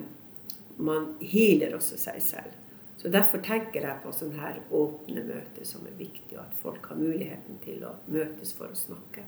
man 0.76 1.14
healer 1.20 1.76
også 1.78 1.98
seg 2.00 2.22
selv. 2.24 2.56
Så 3.00 3.08
Derfor 3.08 3.40
tenker 3.40 3.80
jeg 3.80 4.02
på 4.02 4.12
sånne 4.12 4.42
her 4.42 4.58
åpne 4.76 5.22
møter 5.24 5.64
som 5.64 5.86
er 5.88 5.94
viktig, 5.96 6.34
og 6.36 6.42
at 6.42 6.56
folk 6.60 6.90
har 6.90 6.98
muligheten 7.00 7.60
til 7.64 7.84
å 7.88 7.94
møtes 8.12 8.52
for 8.52 8.68
å 8.68 8.76
snakke. 8.76 9.24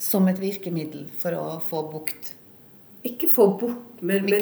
Som 0.00 0.30
et 0.30 0.40
virkemiddel 0.40 1.08
for 1.20 1.36
å 1.36 1.58
få 1.68 1.82
bukt? 1.92 2.32
Ikke 3.02 3.28
få 3.30 3.46
bort, 3.60 4.00
men, 4.00 4.24
men, 4.24 4.40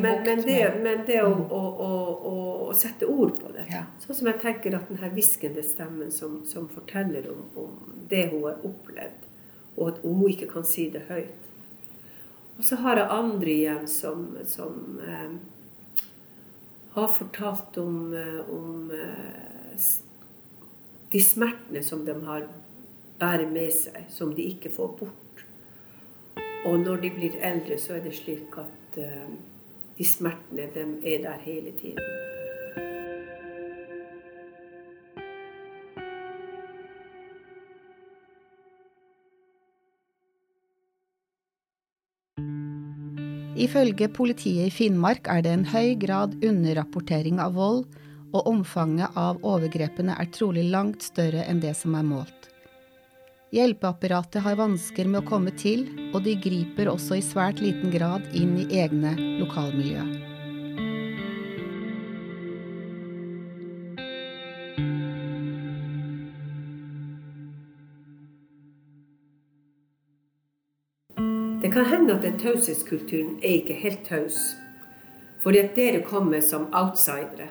men, 0.00 0.22
men 0.24 0.44
det, 0.46 0.60
det 1.06 1.18
å, 1.22 1.32
mm. 1.34 1.42
å, 1.50 1.60
å, 1.84 2.36
å, 2.68 2.76
sette 2.78 3.08
ord 3.10 3.34
på 3.40 3.50
det. 3.52 3.66
Ja. 3.68 3.82
Sånn 4.00 4.20
som 4.20 4.30
jeg 4.30 4.40
tenker 4.40 4.76
at 4.78 4.88
den 4.88 5.00
her 5.02 5.12
hviskende 5.12 5.64
stemmen 5.66 6.14
som, 6.14 6.38
som 6.48 6.68
forteller 6.72 7.26
om, 7.32 7.42
om, 7.60 7.74
det 8.10 8.28
hun 8.32 8.46
har 8.46 8.62
opplevd, 8.66 9.26
og 9.76 9.88
at 9.88 10.02
hun 10.02 10.26
ikke 10.28 10.50
kan 10.50 10.66
si 10.66 10.88
det 10.92 11.06
høyt. 11.08 11.48
Og 12.58 12.64
så 12.64 12.76
har 12.82 12.98
jeg 12.98 13.12
andre 13.16 13.50
igjen 13.50 13.86
som, 13.88 14.26
som 14.44 15.00
eh, 15.00 15.36
har 16.92 17.12
fortalt 17.16 17.78
om, 17.80 18.12
eh, 18.14 18.40
om 18.50 18.90
eh, 18.90 19.86
de 21.12 21.22
smertene 21.24 21.82
som 21.82 22.04
de 22.04 22.16
har 22.26 22.48
bærer 23.20 23.48
med 23.50 23.72
seg, 23.74 24.04
som 24.08 24.34
de 24.34 24.48
ikke 24.54 24.72
får 24.72 24.92
bort. 25.00 25.44
Og 26.68 26.80
når 26.80 27.00
de 27.04 27.10
blir 27.14 27.38
eldre, 27.44 27.78
så 27.80 27.96
er 27.96 28.04
det 28.04 28.14
slik 28.16 28.56
at 28.60 29.00
eh, 29.00 29.30
de 29.98 30.04
smertene 30.04 30.68
de 30.74 30.86
er 31.14 31.24
der 31.24 31.40
hele 31.44 31.72
tiden. 31.80 32.29
Ifølge 43.60 44.08
politiet 44.08 44.70
i 44.70 44.72
Finnmark 44.72 45.26
er 45.28 45.42
det 45.44 45.50
en 45.52 45.66
høy 45.68 45.92
grad 46.00 46.36
underrapportering 46.40 47.42
av 47.44 47.58
vold, 47.58 47.82
og 48.30 48.46
omfanget 48.46 49.16
av 49.18 49.40
overgrepene 49.44 50.14
er 50.22 50.30
trolig 50.32 50.64
langt 50.70 51.04
større 51.04 51.44
enn 51.50 51.60
det 51.60 51.74
som 51.76 51.96
er 51.98 52.06
målt. 52.06 52.48
Hjelpeapparatet 53.50 54.44
har 54.46 54.56
vansker 54.60 55.10
med 55.10 55.24
å 55.24 55.28
komme 55.28 55.52
til, 55.58 55.82
og 56.14 56.22
de 56.24 56.36
griper 56.38 56.88
også 56.92 57.18
i 57.18 57.24
svært 57.26 57.60
liten 57.60 57.90
grad 57.90 58.28
inn 58.38 58.54
i 58.62 58.68
egne 58.80 59.16
lokalmiljø. 59.42 60.04
Kan 71.80 71.92
hende 71.92 72.14
at 72.14 72.22
den 72.22 72.36
taushetskulturen 72.38 73.38
er 73.40 73.54
ikke 73.62 73.74
helt 73.80 74.02
taus. 74.04 74.36
Fordi 75.40 75.62
at 75.62 75.76
dere 75.76 76.02
kommer 76.04 76.42
som 76.44 76.66
outsidere 76.76 77.46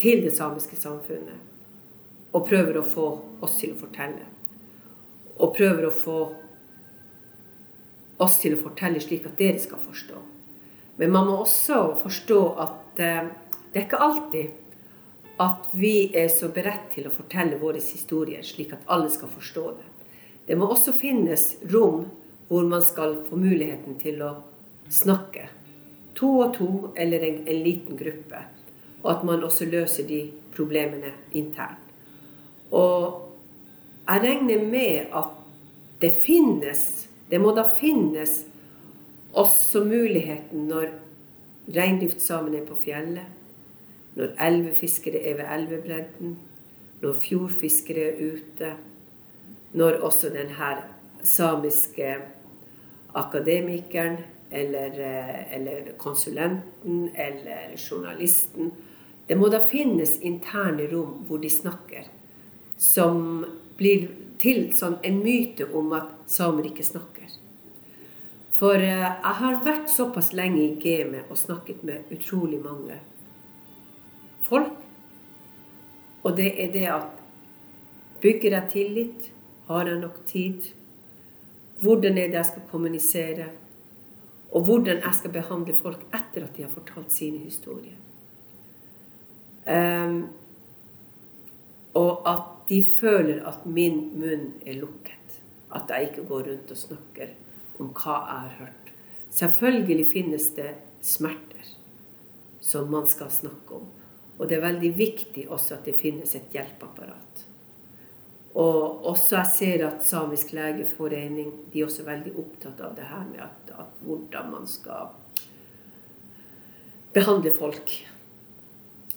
til 0.00 0.20
det 0.26 0.34
samiske 0.36 0.76
samfunnet 0.76 2.34
og 2.36 2.44
prøver 2.44 2.76
å 2.76 2.84
få 2.84 3.06
oss 3.40 3.56
til 3.56 3.72
å 3.72 3.78
fortelle. 3.80 4.26
Og 5.40 5.56
prøver 5.56 5.88
å 5.88 5.94
få 5.96 6.18
oss 8.20 8.36
til 8.42 8.58
å 8.58 8.60
fortelle 8.60 9.00
slik 9.00 9.24
at 9.24 9.40
dere 9.40 9.64
skal 9.64 9.80
forstå. 9.80 10.20
Men 11.00 11.16
man 11.16 11.30
må 11.30 11.40
også 11.46 11.80
forstå 12.02 12.40
at 12.66 13.00
eh, 13.00 13.32
det 13.72 13.80
er 13.80 13.88
ikke 13.88 14.04
alltid 14.10 15.40
at 15.40 15.72
vi 15.72 16.10
er 16.12 16.28
så 16.28 16.52
beredt 16.52 16.92
til 16.98 17.08
å 17.08 17.16
fortelle 17.16 17.56
våre 17.56 17.80
historier 17.80 18.44
slik 18.44 18.76
at 18.76 18.84
alle 18.92 19.08
skal 19.08 19.32
forstå 19.32 19.68
det. 19.78 19.88
Det 20.50 20.56
må 20.58 20.68
også 20.68 20.92
finnes 20.92 21.54
rom 21.72 22.10
hvor 22.48 22.64
man 22.68 22.82
skal 22.82 23.18
få 23.28 23.36
muligheten 23.36 23.98
til 24.00 24.22
å 24.24 24.34
snakke. 24.90 25.48
To 26.18 26.30
og 26.44 26.54
to, 26.56 26.68
eller 26.96 27.24
en, 27.24 27.42
en 27.48 27.62
liten 27.64 27.98
gruppe. 27.98 28.42
Og 29.02 29.10
at 29.12 29.24
man 29.24 29.44
også 29.44 29.68
løser 29.68 30.08
de 30.08 30.22
problemene 30.56 31.12
internt. 31.36 31.84
Og 32.70 33.24
jeg 34.08 34.24
regner 34.24 34.64
med 34.64 35.12
at 35.16 35.36
det 36.00 36.14
finnes, 36.24 37.08
det 37.30 37.40
må 37.40 37.52
da 37.56 37.66
finnes 37.78 38.42
også 39.36 39.84
muligheten 39.84 40.68
når 40.70 40.92
reindriftssamene 41.74 42.62
er 42.62 42.68
på 42.68 42.78
fjellet, 42.80 43.26
når 44.16 44.34
elvefiskere 44.48 45.20
er 45.20 45.36
ved 45.38 45.50
elvebredden, 45.56 46.38
når 47.02 47.18
fjordfiskere 47.22 48.08
er 48.08 48.32
ute, 48.32 48.72
når 49.76 50.00
også 50.08 50.32
den 50.34 50.56
her 50.58 50.86
samiske 51.22 52.16
akademikeren 53.12 54.18
eller, 54.50 55.00
eh, 55.00 55.54
eller, 55.56 55.92
konsulenten 55.98 57.10
eller 57.14 57.76
journalisten 57.76 58.70
Det 59.26 59.36
må 59.36 59.48
da 59.52 59.60
finnes 59.60 60.14
interne 60.24 60.86
rom 60.88 61.24
hvor 61.28 61.38
de 61.38 61.50
snakker, 61.52 62.06
som 62.80 63.44
blir 63.76 64.06
til 64.40 64.70
sånn 64.72 64.96
en 65.04 65.18
myte 65.20 65.66
om 65.76 65.92
at 65.92 66.14
samer 66.32 66.70
ikke 66.70 66.86
snakker. 66.86 67.34
For 68.56 68.80
eh, 68.80 69.04
jeg 69.04 69.34
har 69.42 69.60
vært 69.66 69.92
såpass 69.92 70.32
lenge 70.32 70.62
i 70.64 70.78
gamet 70.80 71.28
og 71.28 71.36
snakket 71.36 71.84
med 71.84 72.08
utrolig 72.14 72.62
mange 72.64 72.96
folk. 74.48 74.80
Og 76.24 76.36
det 76.40 76.48
er 76.56 76.72
det 76.72 76.86
at 76.88 77.20
bygger 78.22 78.56
jeg 78.56 78.72
tillit? 78.72 79.30
Har 79.68 79.86
jeg 79.86 80.00
nok 80.00 80.24
tid? 80.26 80.72
Hvordan 81.80 82.18
er 82.18 82.26
det 82.26 82.38
jeg 82.40 82.50
skal 82.50 82.68
kommunisere? 82.70 83.48
Og 84.50 84.64
hvordan 84.64 85.02
jeg 85.04 85.14
skal 85.14 85.32
behandle 85.32 85.74
folk 85.76 86.04
etter 86.14 86.46
at 86.46 86.56
de 86.56 86.64
har 86.64 86.72
fortalt 86.72 87.12
sine 87.12 87.38
historier. 87.38 87.96
Um, 89.68 90.28
og 91.94 92.22
at 92.28 92.68
de 92.68 92.80
føler 93.00 93.44
at 93.48 93.66
min 93.66 94.00
munn 94.18 94.52
er 94.66 94.80
lukket. 94.80 95.40
At 95.74 95.90
jeg 95.92 96.08
ikke 96.10 96.28
går 96.28 96.48
rundt 96.48 96.70
og 96.70 96.76
snakker 96.76 97.34
om 97.78 97.92
hva 97.92 98.16
jeg 98.16 98.40
har 98.46 98.56
hørt. 98.58 98.92
Selvfølgelig 99.30 100.08
finnes 100.12 100.48
det 100.56 100.72
smerter 101.04 101.74
som 102.60 102.90
man 102.90 103.06
skal 103.08 103.30
snakke 103.30 103.74
om. 103.74 103.86
Og 104.38 104.48
det 104.48 104.58
er 104.58 104.66
veldig 104.66 104.90
viktig 104.96 105.48
også 105.50 105.78
at 105.78 105.86
det 105.88 105.98
finnes 105.98 106.34
et 106.36 106.52
hjelpeapparat. 106.52 107.47
Og 108.58 109.06
også 109.06 109.36
jeg 109.36 109.50
ser 109.54 109.84
at 109.86 110.06
Samisk 110.06 110.52
legeforening 110.56 111.52
de 111.72 111.80
er 111.80 111.86
også 111.86 112.06
veldig 112.06 112.32
opptatt 112.40 112.80
av 112.82 112.96
det 112.96 113.06
her 113.06 113.26
med 113.28 113.44
at, 113.44 113.74
at 113.78 114.00
hvordan 114.02 114.50
man 114.50 114.66
skal 114.66 115.12
behandle 117.14 117.52
folk. 117.54 117.92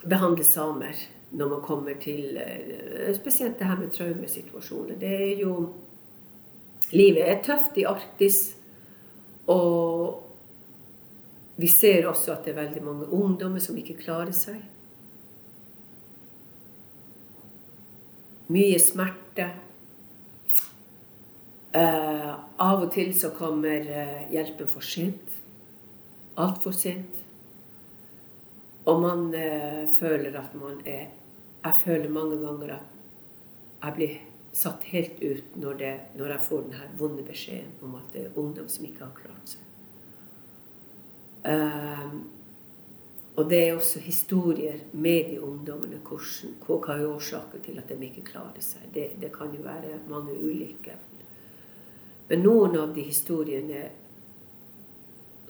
Behandle 0.01 0.45
samer 0.45 0.97
når 1.31 1.49
man 1.49 1.61
kommer 1.65 1.97
til 2.01 2.37
eh, 2.37 3.13
Spesielt 3.15 3.57
det 3.59 3.67
her 3.67 3.79
med 3.79 3.93
traumesituasjoner. 3.95 4.99
Det 4.99 5.13
er 5.31 5.39
jo 5.41 5.55
Livet 6.91 7.23
er 7.23 7.39
tøft 7.43 7.77
i 7.79 7.85
Arktis. 7.87 8.39
Og 9.47 10.19
vi 11.55 11.67
ser 11.71 12.07
også 12.09 12.33
at 12.35 12.45
det 12.45 12.51
er 12.51 12.61
veldig 12.65 12.83
mange 12.83 13.07
ungdommer 13.07 13.63
som 13.63 13.77
ikke 13.79 13.99
klarer 14.03 14.35
seg. 14.35 14.59
Mye 18.51 18.79
smerte. 18.81 19.20
Uh, 21.71 22.31
av 22.59 22.81
og 22.83 22.89
til 22.91 23.13
så 23.15 23.29
kommer 23.35 23.85
uh, 23.87 24.31
hjelpen 24.31 24.67
for 24.71 24.83
sent. 24.83 25.37
Altfor 26.41 26.75
sent. 26.75 27.21
Og 28.89 28.99
man 29.01 29.29
uh, 29.31 29.87
føler 29.99 30.35
at 30.39 30.55
man 30.57 30.81
er 30.85 31.07
Jeg 31.61 31.73
føler 31.83 32.09
mange 32.09 32.37
ganger 32.41 32.73
at 32.73 32.85
jeg 33.83 33.93
blir 33.95 34.15
satt 34.53 34.83
helt 34.83 35.19
ut 35.21 35.55
når, 35.55 35.73
det, 35.77 35.91
når 36.17 36.31
jeg 36.33 36.45
får 36.47 36.61
denne 36.65 36.87
vonde 36.97 37.23
beskjeden 37.23 37.71
om 37.85 37.95
at 37.99 38.07
det 38.13 38.23
er 38.25 38.39
ungdom 38.41 38.69
som 38.69 38.85
ikke 38.85 39.05
har 39.05 39.13
klart 39.13 39.53
seg. 39.53 39.61
Og 43.35 43.49
det 43.49 43.59
er 43.67 43.75
også 43.75 43.99
historier 43.99 44.79
med 44.91 45.29
de 45.31 45.39
ungdommene. 45.41 46.01
Hvordan, 46.03 46.55
hva 46.67 46.97
er 46.97 47.07
årsaken 47.07 47.63
til 47.63 47.79
at 47.79 47.89
de 47.89 48.09
ikke 48.09 48.25
klarer 48.27 48.63
seg? 48.63 48.89
Det, 48.93 49.07
det, 49.21 49.31
kan 49.33 49.53
jo 49.55 49.63
være 49.63 50.01
mange 50.09 50.35
ulike. 50.35 50.97
Men 52.27 52.43
noen 52.43 52.75
av 52.79 52.91
de 52.95 53.05
historiene 53.07 53.79
er 53.85 53.91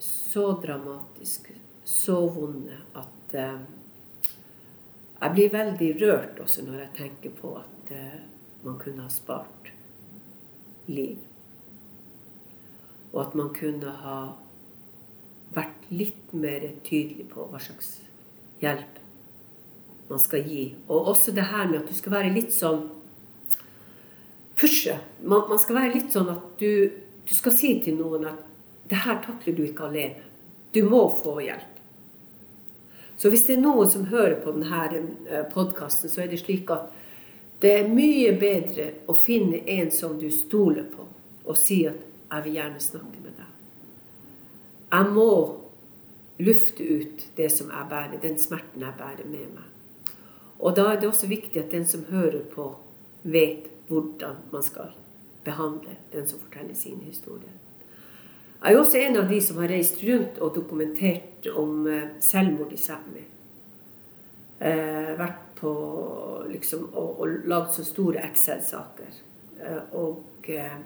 så 0.02 0.52
dramatiske, 0.62 1.58
så 1.86 2.20
vonde, 2.30 2.78
at 2.98 3.36
eh, 3.38 3.58
jeg 5.22 5.34
blir 5.36 5.52
veldig 5.54 5.90
rørt 6.02 6.40
også 6.42 6.64
når 6.66 6.80
jeg 6.86 6.94
tenker 6.98 7.34
på 7.42 7.56
at 7.60 7.92
eh, 7.94 8.22
man 8.64 8.80
kunne 8.82 9.06
ha 9.06 9.12
spart 9.14 9.74
liv. 10.90 11.18
Og 13.12 13.20
at 13.26 13.36
man 13.36 13.52
kunne 13.54 13.92
ha 14.06 14.18
litt 15.92 16.32
mer 16.34 16.64
tydelig 16.86 17.28
på 17.32 17.46
hva 17.52 17.60
slags 17.60 18.00
hjelp 18.62 19.00
man 20.12 20.20
skal 20.20 20.48
gi. 20.48 20.66
Og 20.88 21.12
også 21.14 21.32
det 21.36 21.48
her 21.52 21.68
med 21.68 21.82
at 21.82 21.92
du 21.92 21.96
skal 21.96 22.18
være 22.20 22.34
litt 22.36 22.54
sånn 22.56 22.90
Pushe. 24.62 24.94
Man, 25.26 25.48
man 25.50 25.58
skal 25.58 25.80
være 25.80 25.96
litt 25.96 26.12
sånn 26.14 26.28
at 26.30 26.60
du, 26.60 26.92
du 27.26 27.32
skal 27.34 27.54
si 27.56 27.72
til 27.82 27.96
noen 27.98 28.28
at 28.30 28.44
det 28.92 29.00
her 29.08 29.22
takler 29.24 29.56
du 29.58 29.64
ikke 29.66 29.88
alene. 29.88 30.28
Du 30.76 30.84
må 30.86 31.00
få 31.18 31.40
hjelp. 31.42 31.80
Så 33.18 33.32
hvis 33.32 33.48
det 33.48 33.56
er 33.56 33.64
noen 33.64 33.90
som 33.90 34.06
hører 34.12 34.38
på 34.44 34.54
denne 34.54 34.84
eh, 35.30 35.48
podkasten, 35.50 36.12
så 36.12 36.24
er 36.24 36.30
det 36.30 36.42
slik 36.44 36.70
at 36.74 36.92
det 37.62 37.72
er 37.80 37.90
mye 37.90 38.36
bedre 38.42 38.88
å 39.10 39.16
finne 39.18 39.64
en 39.70 39.92
som 39.94 40.16
du 40.20 40.28
stoler 40.34 40.88
på, 40.90 41.06
og 41.46 41.58
si 41.58 41.84
at 41.86 41.98
'jeg 42.32 42.44
vil 42.44 42.54
gjerne 42.54 42.80
snakke 42.80 43.18
med 43.22 43.34
deg'. 43.38 43.56
Jeg 44.92 45.14
må 45.14 45.61
lufte 46.42 46.84
ut 46.84 47.28
det 47.38 47.50
som 47.52 47.70
jeg 47.72 47.90
bærer, 47.90 48.22
den 48.22 48.38
smerten 48.40 48.82
jeg 48.82 48.98
bærer 48.98 49.28
med 49.28 49.54
meg. 49.56 49.68
Og 50.62 50.76
da 50.78 50.92
er 50.92 51.00
det 51.00 51.10
også 51.10 51.28
viktig 51.28 51.64
at 51.64 51.72
den 51.72 51.86
som 51.88 52.06
hører 52.10 52.44
på, 52.54 52.76
vet 53.24 53.70
hvordan 53.88 54.38
man 54.52 54.64
skal 54.64 54.94
behandle 55.44 55.98
den 56.14 56.28
som 56.28 56.40
forteller 56.40 56.76
sin 56.78 57.02
historie. 57.06 57.50
Jeg 58.64 58.74
er 58.74 58.80
også 58.80 58.98
en 58.98 59.18
av 59.18 59.30
de 59.30 59.40
som 59.42 59.58
har 59.58 59.72
reist 59.74 60.04
rundt 60.06 60.38
og 60.38 60.56
dokumentert 60.56 61.48
om 61.58 61.88
eh, 61.90 62.12
selvmord 62.22 62.74
i 62.74 62.78
Sápmi. 62.78 63.24
Eh, 64.62 65.14
vært 65.18 65.40
på 65.58 65.72
liksom 66.52 66.84
og, 66.94 67.24
og 67.24 67.48
lagd 67.50 67.74
så 67.74 67.86
store 67.86 68.22
Excel-saker. 68.28 69.18
Eh, 69.62 69.96
og 69.98 70.50
eh, 70.54 70.78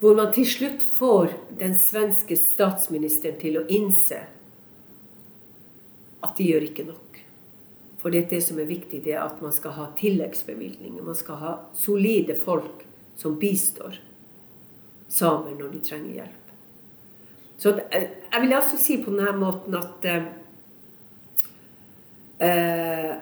hvor 0.00 0.16
man 0.16 0.32
til 0.32 0.46
slutt 0.48 0.82
får 0.82 1.32
den 1.58 1.76
svenske 1.78 2.36
statsministeren 2.36 3.38
til 3.40 3.60
å 3.60 3.66
innse 3.72 4.20
at 6.26 6.36
de 6.36 6.48
gjør 6.50 6.66
ikke 6.68 6.86
nok. 6.88 7.20
For 8.02 8.12
det, 8.12 8.26
det 8.30 8.42
som 8.44 8.58
er 8.60 8.68
viktig, 8.68 9.00
det 9.04 9.14
er 9.16 9.24
at 9.24 9.40
man 9.42 9.54
skal 9.56 9.72
ha 9.78 9.86
tilleggsbevilgninger. 9.98 11.02
Man 11.02 11.16
skal 11.16 11.40
ha 11.40 11.52
solide 11.74 12.36
folk 12.38 12.84
som 13.16 13.38
bistår 13.40 13.96
samer 15.08 15.56
når 15.56 15.72
de 15.72 15.80
trenger 15.86 16.18
hjelp. 16.20 16.42
Så 17.56 17.72
jeg 17.88 18.42
vil 18.42 18.52
også 18.52 18.76
si 18.80 18.98
på 19.00 19.14
denne 19.14 19.32
måten 19.40 19.78
at 19.78 20.04
eh, 20.10 20.26
eh 22.44 23.14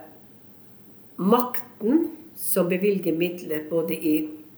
makten 1.14 2.08
som 2.36 2.66
bevilger 2.68 3.14
midler 3.14 3.68
både 3.70 3.94
i 3.94 4.14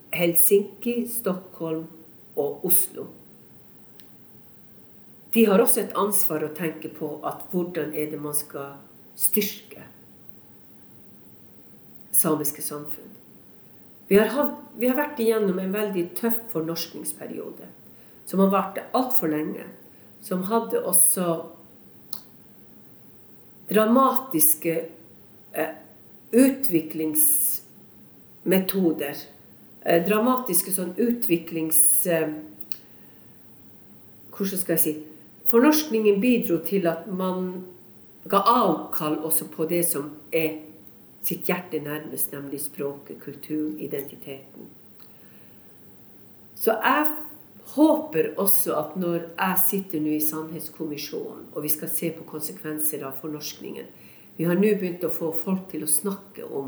Helsinki, 0.09 1.03
Stockholm 1.05 1.85
og 2.37 2.65
Oslo. 2.65 3.07
De 5.33 5.45
har 5.45 5.61
også 5.61 5.83
et 5.83 5.97
ansvar 5.99 6.45
å 6.45 6.55
tenke 6.55 6.89
på 6.93 7.17
at 7.27 7.43
hvordan 7.51 7.93
er 7.93 8.09
det 8.13 8.21
man 8.21 8.35
skal 8.37 8.77
styrke 9.17 9.83
samiske 12.17 12.61
samfunn. 12.61 13.09
Vi 14.07 14.17
har, 14.17 14.27
hatt, 14.31 14.53
vi 14.79 14.87
har 14.87 14.95
vært 14.97 15.19
igjennom 15.19 15.59
en 15.59 15.73
veldig 15.75 16.15
tøff 16.17 16.37
fornorskningsperiode, 16.53 17.67
som 18.25 18.39
har 18.39 18.49
vart 18.53 18.77
altfor 18.95 19.27
lenge. 19.33 19.63
Som 20.23 20.43
hadde 20.49 20.81
også 20.81 21.45
dramatiske 23.69 24.89
eh, 25.53 25.69
utviklingsmetoder. 26.31 29.15
Eh, 29.85 30.03
dramatiske 30.07 30.73
sånn 30.73 30.95
utviklings... 30.97 31.81
Eh, 32.07 32.29
hvordan 34.37 34.59
skal 34.61 34.75
jeg 34.77 34.83
si 34.83 34.95
Fornorskningen 35.47 36.19
bidro 36.19 36.57
til 36.59 36.89
at 36.91 37.05
man 37.07 37.45
ga 38.27 38.41
avkall 38.51 39.15
også 39.23 39.45
på 39.53 39.63
det 39.69 39.85
som 39.87 40.09
er 40.35 40.57
sitt 41.23 41.47
hjerte 41.47 41.79
nærmest, 41.83 42.33
nemlig 42.35 42.59
språket, 42.65 43.21
kulturen, 43.23 43.77
identiteten. 43.79 44.67
Så 46.55 46.75
jeg 46.83 47.07
håper 47.75 48.33
også 48.37 48.75
at 48.79 48.95
når 48.99 49.29
jeg 49.29 49.63
sitter 49.63 50.03
nå 50.03 50.15
i 50.17 50.23
Sannhetskommisjonen, 50.23 51.47
og 51.53 51.63
vi 51.63 51.71
skal 51.71 51.91
se 51.91 52.11
på 52.15 52.27
konsekvenser 52.27 53.05
av 53.07 53.19
fornorskningen 53.21 53.87
Vi 54.37 54.45
har 54.45 54.53
nå 54.53 54.69
begynt 54.77 55.01
å 55.01 55.09
få 55.09 55.31
folk 55.33 55.63
til 55.71 55.81
å 55.81 55.89
snakke 55.89 56.43
om 56.45 56.67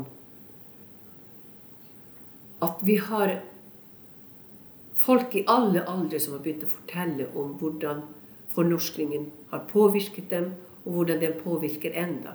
at 2.62 2.82
vi 2.84 2.96
har 2.96 3.38
folk 5.00 5.34
i 5.34 5.44
alle 5.48 5.84
aldre 5.88 6.20
som 6.20 6.36
har 6.36 6.42
begynt 6.44 6.66
å 6.66 6.74
fortelle 6.74 7.28
om 7.34 7.54
hvordan 7.60 8.02
fornorskningen 8.54 9.30
har 9.52 9.66
påvirket 9.70 10.30
dem, 10.30 10.52
og 10.84 10.92
hvordan 10.92 11.20
den 11.20 11.36
påvirker 11.44 11.94
enda. 11.96 12.34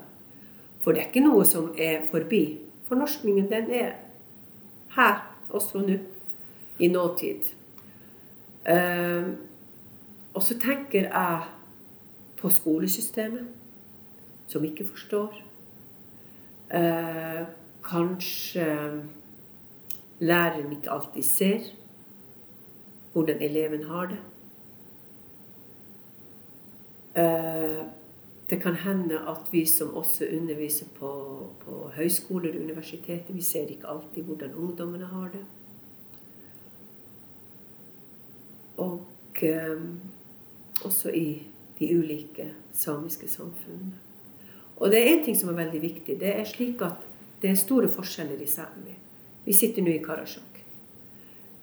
For 0.82 0.94
det 0.94 1.02
er 1.02 1.10
ikke 1.10 1.26
noe 1.26 1.46
som 1.50 1.72
er 1.82 2.06
forbi. 2.10 2.60
Fornorskningen, 2.88 3.50
den 3.50 3.72
er 3.74 3.96
her 4.96 5.24
også 5.50 5.82
nå, 5.82 5.98
i 6.80 6.88
nåtid. 6.92 7.52
Uh, 8.66 9.34
og 10.34 10.44
så 10.44 10.58
tenker 10.60 11.08
jeg 11.08 11.42
på 12.40 12.52
skolesystemet, 12.52 13.48
som 14.48 14.66
ikke 14.66 14.88
forstår. 14.88 15.38
Uh, 16.70 17.46
kanskje 17.86 18.66
læreren 20.20 20.72
ikke 20.72 20.92
alltid 20.92 21.24
ser 21.24 21.60
hvordan 23.14 23.42
eleven 23.42 23.84
har 23.84 24.06
det. 24.12 24.22
Uh, 27.16 27.88
det 28.50 28.62
kan 28.62 28.76
hende 28.76 29.20
at 29.20 29.52
vi 29.52 29.66
som 29.66 29.96
også 29.96 30.26
underviser 30.38 30.86
på, 31.00 31.12
på 31.60 31.92
høyskoler 31.96 32.56
og 32.56 32.64
universiteter, 32.64 33.34
vi 33.34 33.42
ser 33.42 33.66
ikke 33.66 33.88
alltid 33.88 34.24
hvordan 34.24 34.54
ungdommene 34.54 35.06
har 35.06 35.30
det. 35.34 35.46
Og 38.78 39.08
um, 39.44 40.00
også 40.84 41.10
i 41.10 41.48
de 41.80 41.98
ulike 41.98 42.54
samiske 42.74 43.30
samfunnene. 43.30 43.94
Og 44.78 44.92
det 44.92 45.00
er 45.00 45.16
én 45.16 45.26
ting 45.26 45.38
som 45.38 45.50
er 45.50 45.64
veldig 45.64 45.82
viktig. 45.82 46.20
Det 46.20 46.36
er 46.36 46.44
slik 46.44 46.82
at 46.82 47.08
det 47.42 47.50
er 47.50 47.56
store 47.56 47.88
forskjeller 47.90 48.42
i 48.42 48.46
Sápmi. 48.46 49.05
Vi 49.46 49.54
sitter 49.54 49.82
nå 49.82 49.90
i 49.90 50.00
Karasjok. 50.00 50.64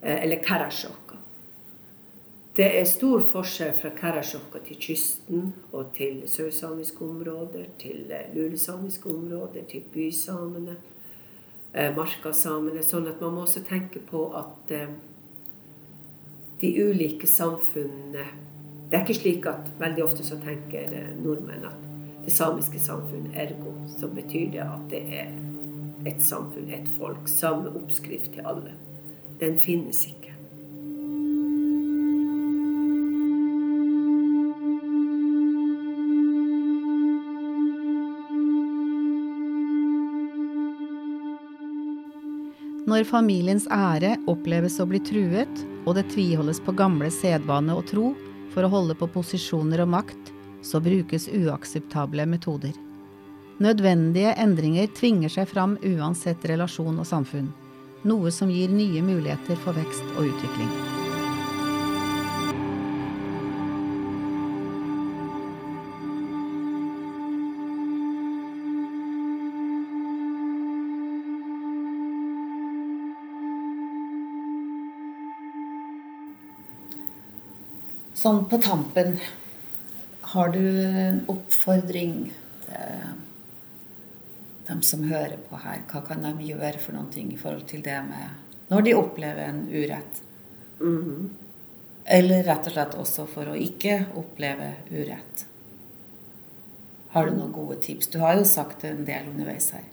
Eh, 0.00 0.24
eller 0.24 0.36
Karasjok. 0.36 1.12
Det 2.54 2.66
er 2.78 2.84
stor 2.84 3.22
forskjell 3.32 3.72
fra 3.80 3.90
Karasjokka 3.96 4.60
til 4.66 4.78
kysten 4.78 5.52
og 5.72 5.90
til 5.96 6.20
sørsamiske 6.28 7.02
områder, 7.04 7.64
til 7.78 8.10
eh, 8.12 8.28
lulesamiske 8.36 9.08
områder, 9.10 9.64
til 9.70 9.82
bysamene, 9.94 10.76
eh, 11.74 11.90
markasamene. 11.96 12.84
Sånn 12.86 13.08
at 13.10 13.22
man 13.24 13.34
må 13.34 13.46
også 13.48 13.64
tenke 13.66 14.02
på 14.10 14.28
at 14.38 14.74
de 16.62 16.74
ulike 16.78 17.26
samfunnene 17.26 18.26
Det 18.92 18.98
er 18.98 19.06
ikke 19.06 19.14
slik 19.16 19.46
at 19.48 19.70
veldig 19.80 20.02
ofte 20.04 20.24
så 20.24 20.36
tenker 20.36 20.90
nordmenn 21.16 21.64
at 21.64 21.86
det 22.26 22.32
samiske 22.32 22.76
samfunnet 22.78 23.32
ergo, 23.40 23.72
så 23.88 24.10
betyr 24.12 24.50
det 24.52 24.60
at 24.60 24.84
det 24.90 25.00
er 25.16 25.30
et 26.06 26.22
samfunn, 26.22 26.70
et 26.72 26.88
folk. 26.98 27.28
Samme 27.30 27.72
oppskrift 27.78 28.34
til 28.34 28.46
alle. 28.48 28.74
Den 29.40 29.58
finnes 29.62 30.04
ikke. 30.06 30.32
Når 42.92 43.06
familiens 43.08 43.64
ære 43.72 44.16
oppleves 44.28 44.76
å 44.82 44.86
bli 44.90 44.98
truet, 45.06 45.60
og 45.86 45.96
det 45.96 46.08
tviholdes 46.12 46.60
på 46.62 46.74
gamle 46.76 47.08
sedvane 47.14 47.74
og 47.78 47.86
tro 47.88 48.10
for 48.52 48.66
å 48.66 48.72
holde 48.74 48.96
på 48.98 49.08
posisjoner 49.14 49.80
og 49.84 49.94
makt, 49.94 50.32
så 50.66 50.82
brukes 50.82 51.30
uakseptable 51.32 52.26
metoder. 52.28 52.74
Nødvendige 53.62 54.32
endringer 54.42 54.88
tvinger 54.90 55.30
seg 55.30 55.46
fram 55.46 55.76
uansett 55.86 56.42
relasjon 56.50 56.96
og 56.98 57.06
samfunn, 57.06 57.52
noe 58.10 58.32
som 58.34 58.50
gir 58.50 58.72
nye 58.74 59.02
muligheter 59.06 59.60
for 59.62 59.76
vekst 59.76 60.02
og 60.16 60.32
utvikling. 60.32 60.72
Sånn 78.18 78.42
på 78.50 78.58
tampen, 78.62 79.20
har 80.34 80.50
du 80.50 80.62
en 80.62 81.22
oppfordring 81.30 82.24
til 82.66 83.30
dem 84.72 84.82
som 84.86 85.04
hører 85.06 85.38
på 85.48 85.60
her? 85.62 85.84
Hva 85.92 86.02
kan 86.06 86.24
de 86.24 86.48
gjøre 86.48 86.80
for 86.80 86.96
noen 86.96 87.12
ting 87.12 87.30
i 87.32 87.38
forhold 87.40 87.68
til 87.70 87.84
det 87.84 88.00
med 88.08 88.68
når 88.72 88.84
de 88.86 88.94
opplever 88.96 89.44
en 89.44 89.68
urett? 89.68 90.22
Mm 90.80 91.02
-hmm. 91.04 91.30
Eller 92.04 92.42
rett 92.42 92.66
og 92.66 92.72
slett 92.72 92.94
også 92.94 93.26
for 93.26 93.48
å 93.48 93.56
ikke 93.56 94.06
oppleve 94.18 94.74
urett. 94.90 95.46
Har 97.12 97.26
du 97.26 97.36
noen 97.36 97.52
gode 97.52 97.76
tips? 97.76 98.06
Du 98.06 98.18
har 98.18 98.36
jo 98.38 98.44
sagt 98.44 98.84
en 98.84 99.04
del 99.04 99.28
underveis 99.28 99.70
her. 99.70 99.84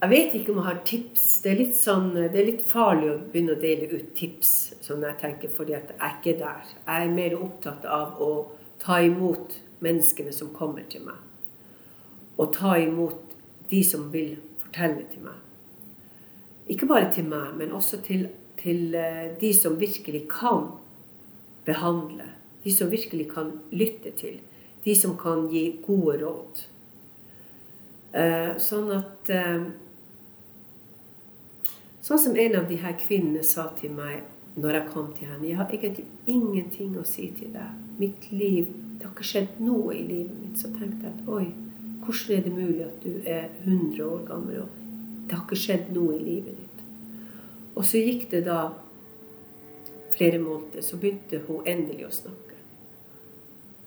Jeg 0.00 0.10
vet 0.10 0.34
ikke 0.34 0.52
om 0.52 0.60
jeg 0.62 0.64
har 0.64 0.78
tips. 0.84 1.24
Det 1.42 1.50
er 1.50 1.58
litt, 1.58 1.74
sånn, 1.76 2.14
det 2.14 2.38
er 2.40 2.46
litt 2.46 2.62
farlig 2.70 3.10
å 3.10 3.18
begynne 3.32 3.56
å 3.56 3.60
dele 3.60 3.88
ut 3.90 4.14
tips, 4.16 4.52
sånn 4.80 5.02
jeg 5.04 5.18
tenker, 5.20 5.50
fordi 5.56 5.72
jeg 5.72 5.96
er 5.98 6.14
ikke 6.14 6.38
der. 6.38 6.70
Jeg 6.86 7.08
er 7.08 7.12
mer 7.12 7.34
opptatt 7.36 7.84
av 7.84 8.22
å 8.22 8.30
ta 8.80 9.00
imot 9.04 9.58
menneskene 9.84 10.32
som 10.32 10.54
kommer 10.56 10.86
til 10.88 11.04
meg. 11.04 11.18
Og 12.40 12.54
ta 12.56 12.78
imot 12.80 13.29
de 13.70 13.82
som 13.86 14.08
vil 14.12 14.36
fortelle 14.62 15.06
til 15.12 15.24
meg. 15.24 15.38
Ikke 16.70 16.86
bare 16.86 17.10
til 17.14 17.26
meg, 17.30 17.54
men 17.58 17.72
også 17.74 18.00
til, 18.06 18.28
til 18.60 18.94
eh, 18.94 19.30
de 19.40 19.52
som 19.54 19.80
virkelig 19.80 20.26
kan 20.30 20.68
behandle. 21.66 22.28
De 22.64 22.74
som 22.74 22.90
virkelig 22.90 23.30
kan 23.32 23.52
lytte 23.72 24.12
til. 24.16 24.40
De 24.84 24.94
som 24.96 25.16
kan 25.18 25.48
gi 25.50 25.80
gode 25.86 26.18
råd. 26.22 26.64
Eh, 28.14 28.52
sånn 28.58 28.90
at 28.96 29.30
eh, 29.34 29.70
Sånn 32.00 32.18
som 32.18 32.36
en 32.40 32.54
av 32.58 32.64
de 32.66 32.78
her 32.80 32.94
kvinnene 32.98 33.42
sa 33.44 33.68
til 33.78 33.92
meg 33.94 34.24
når 34.56 34.78
jeg 34.78 34.86
kom 34.90 35.10
til 35.14 35.28
henne. 35.28 35.46
Jeg 35.46 35.58
har 35.58 35.68
egentlig 35.70 36.06
ingenting 36.26 36.96
å 36.98 37.04
si 37.06 37.28
til 37.36 37.52
deg. 37.54 37.82
Mitt 38.00 38.30
liv 38.32 38.70
Det 39.00 39.06
har 39.06 39.12
ikke 39.14 39.24
skjedd 39.24 39.60
noe 39.64 39.94
i 39.96 40.02
livet 40.04 40.32
mitt. 40.36 40.56
Så 40.60 40.68
tenkte 40.74 41.06
jeg 41.06 41.12
at 41.14 41.28
oi, 41.32 41.46
hvordan 42.10 42.36
er 42.36 42.44
det 42.44 42.52
mulig 42.52 42.84
at 42.84 43.02
du 43.04 43.10
er 43.24 43.48
100 43.64 44.04
år 44.04 44.26
gammel, 44.26 44.62
og 44.62 44.68
det 45.26 45.36
har 45.36 45.46
ikke 45.46 45.62
skjedd 45.62 45.90
noe 45.94 46.16
i 46.16 46.22
livet 46.24 46.58
ditt? 46.58 46.84
Og 47.78 47.86
så 47.86 48.02
gikk 48.02 48.28
det 48.32 48.44
da 48.48 48.60
flere 50.16 50.38
måneder, 50.42 50.82
så 50.84 50.98
begynte 51.00 51.42
hun 51.46 51.66
endelig 51.66 52.08
å 52.08 52.12
snakke. 52.12 52.58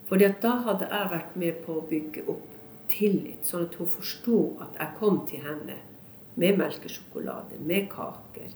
Fordi 0.09 0.28
at 0.28 0.41
da 0.43 0.55
hadde 0.65 0.89
jeg 0.91 1.11
vært 1.11 1.36
med 1.39 1.59
på 1.65 1.78
å 1.78 1.88
bygge 1.89 2.26
opp 2.32 2.49
tillit, 2.91 3.45
sånn 3.47 3.67
at 3.67 3.76
hun 3.80 3.89
forsto 3.89 4.39
at 4.63 4.78
jeg 4.80 4.97
kom 4.99 5.24
til 5.30 5.43
henne 5.43 5.78
med 6.39 6.59
melkesjokolade, 6.59 7.59
med 7.61 7.89
kaker. 7.91 8.53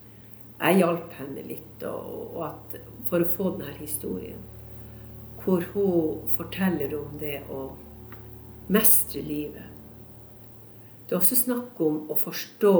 Jeg 0.57 0.80
hjalp 0.80 1.11
henne 1.20 1.43
litt 1.45 1.84
og, 1.86 2.38
og 2.38 2.45
at, 2.47 2.78
for 3.09 3.22
å 3.22 3.34
få 3.36 3.51
denne 3.59 3.76
historien. 3.78 4.41
Hvor 5.43 5.63
hun 5.74 6.26
forteller 6.34 6.95
om 6.97 7.20
det 7.22 7.43
å 7.53 7.68
mestre 8.68 9.22
livet. 9.22 9.74
Det 11.07 11.15
er 11.15 11.22
også 11.22 11.39
snakk 11.39 11.80
om 11.84 12.01
å 12.11 12.18
forstå 12.20 12.74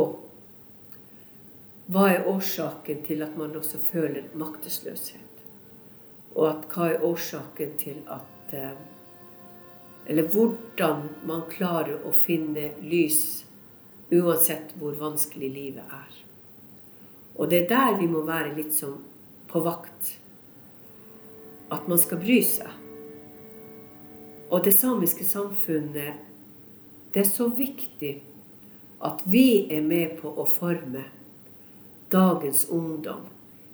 hva 1.88 2.09
er 2.11 2.25
årsaken 2.27 3.05
til 3.07 3.23
at 3.23 3.38
man 3.39 3.55
også 3.55 3.79
føler 3.79 4.27
maktesløshet? 4.35 5.43
Og 6.35 6.49
at 6.49 6.65
hva 6.73 6.89
er 6.91 7.05
årsaken 7.07 7.77
til 7.79 8.01
at 8.11 8.53
eh, 8.53 8.75
Eller 10.07 10.27
hvordan 10.31 11.01
man 11.27 11.41
klarer 11.51 12.03
å 12.07 12.13
finne 12.15 12.69
lys 12.79 13.43
uansett 14.11 14.71
hvor 14.79 14.95
vanskelig 14.95 15.49
livet 15.51 15.83
er. 15.83 16.13
Og 17.35 17.49
det 17.51 17.65
er 17.65 17.67
der 17.73 17.97
vi 17.99 18.07
må 18.07 18.21
være 18.23 18.53
litt 18.55 18.71
som 18.75 19.01
på 19.51 19.59
vakt. 19.65 20.13
At 21.71 21.89
man 21.91 21.99
skal 21.99 22.21
bry 22.23 22.39
seg. 22.43 22.71
Og 24.49 24.63
det 24.63 24.73
samiske 24.73 25.25
samfunnet 25.25 26.13
Det 27.13 27.19
er 27.19 27.29
så 27.29 27.47
viktig 27.47 28.23
at 29.03 29.21
vi 29.25 29.67
er 29.73 29.81
med 29.81 30.17
på 30.21 30.29
å 30.29 30.45
forme 30.49 31.03
dagens 32.11 32.65
ungdom, 32.69 33.27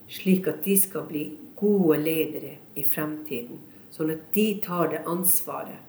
slik 0.07 0.47
at 0.47 0.63
de 0.65 0.75
skal 0.79 1.05
bli 1.07 1.23
gode 1.55 1.97
ledere 2.01 2.57
i 2.75 2.83
fremtiden. 2.83 3.59
Sånn 3.91 4.11
at 4.11 4.25
de 4.35 4.47
tar 4.63 4.89
det 4.91 5.03
ansvaret 5.07 5.79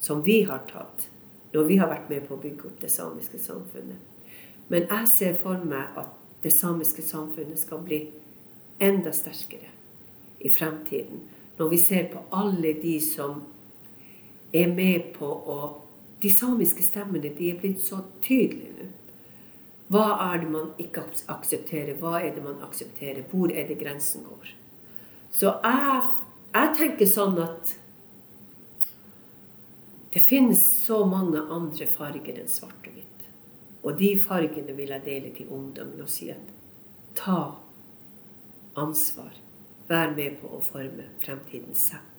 som 0.00 0.22
vi 0.26 0.42
har 0.48 0.64
tatt 0.70 1.08
når 1.52 1.66
vi 1.68 1.76
har 1.76 1.90
vært 1.90 2.10
med 2.10 2.26
på 2.26 2.36
å 2.36 2.42
bygge 2.42 2.68
opp 2.68 2.80
det 2.80 2.90
samiske 2.90 3.38
samfunnet. 3.38 3.98
Men 4.68 4.86
jeg 4.86 5.08
ser 5.14 5.38
for 5.42 5.62
meg 5.66 5.98
at 5.98 6.10
det 6.42 6.52
samiske 6.54 7.02
samfunnet 7.02 7.58
skal 7.58 7.82
bli 7.84 8.04
enda 8.80 9.12
sterkere 9.12 9.70
i 10.40 10.50
fremtiden. 10.50 11.24
Når 11.58 11.72
vi 11.74 11.78
ser 11.78 12.06
på 12.12 12.22
alle 12.32 12.72
de 12.82 12.96
som 13.04 13.42
er 14.52 14.74
med 14.74 15.12
på 15.18 15.26
å 15.26 15.60
De 16.20 16.28
samiske 16.28 16.82
stemmene 16.84 17.30
de 17.32 17.46
er 17.48 17.56
blitt 17.56 17.78
så 17.80 18.02
tydelige 18.20 18.74
nå. 18.76 18.88
Hva 19.88 20.18
er 20.20 20.42
det 20.42 20.50
man 20.52 20.66
ikke 20.76 21.06
aksepterer? 21.32 21.94
Hva 21.96 22.18
er 22.20 22.34
det 22.34 22.42
man 22.44 22.60
aksepterer? 22.60 23.22
Hvor 23.30 23.48
er 23.48 23.64
det 23.70 23.78
grensen 23.80 24.26
går? 24.28 24.50
Så 25.32 25.54
jeg, 25.64 26.10
jeg 26.52 26.74
tenker 26.76 27.08
sånn 27.08 27.40
at 27.40 27.72
det 30.12 30.22
finnes 30.28 30.60
så 30.84 31.00
mange 31.06 31.40
andre 31.40 31.88
farger 31.88 32.42
enn 32.42 32.52
svart 32.52 32.84
og 32.84 32.94
hvitt. 32.98 33.26
Og 33.80 33.96
de 33.96 34.12
fargene 34.20 34.76
vil 34.76 34.92
jeg 34.92 35.06
dele 35.08 35.32
til 35.34 35.50
ungdommen 35.56 36.04
og 36.04 36.12
si 36.12 36.28
at 36.34 36.52
ta 37.16 37.40
ansvar. 38.78 39.32
Vær 39.88 40.14
med 40.14 40.38
på 40.42 40.52
å 40.54 40.62
forme 40.62 41.08
fremtiden 41.24 41.74
Sápmi. 41.74 42.09